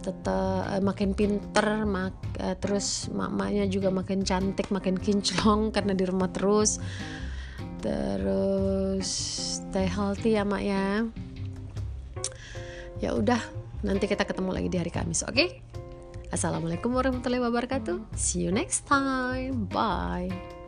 tetap 0.00 0.64
uh, 0.64 0.80
makin 0.80 1.12
pinter 1.12 1.84
mak 1.84 2.16
uh, 2.40 2.56
terus 2.56 3.12
mak-maknya 3.12 3.68
juga 3.68 3.92
makin 3.92 4.24
cantik 4.24 4.72
makin 4.72 4.96
kinclong 4.96 5.68
karena 5.74 5.92
di 5.92 6.04
rumah 6.08 6.28
terus. 6.32 6.80
Terus 7.80 9.08
stay 9.60 9.88
healthy 9.88 10.36
ya 10.36 10.44
mak 10.44 10.62
ya. 10.64 11.04
Ya 13.00 13.16
udah 13.16 13.40
nanti 13.82 14.04
kita 14.06 14.24
ketemu 14.24 14.50
lagi 14.52 14.68
di 14.68 14.78
hari 14.78 14.92
Kamis 14.92 15.24
oke? 15.24 15.34
Okay? 15.34 15.48
Assalamualaikum 16.30 16.94
warahmatullahi 16.94 17.42
wabarakatuh. 17.42 18.14
See 18.14 18.46
you 18.46 18.54
next 18.54 18.86
time. 18.86 19.66
Bye 19.66 20.59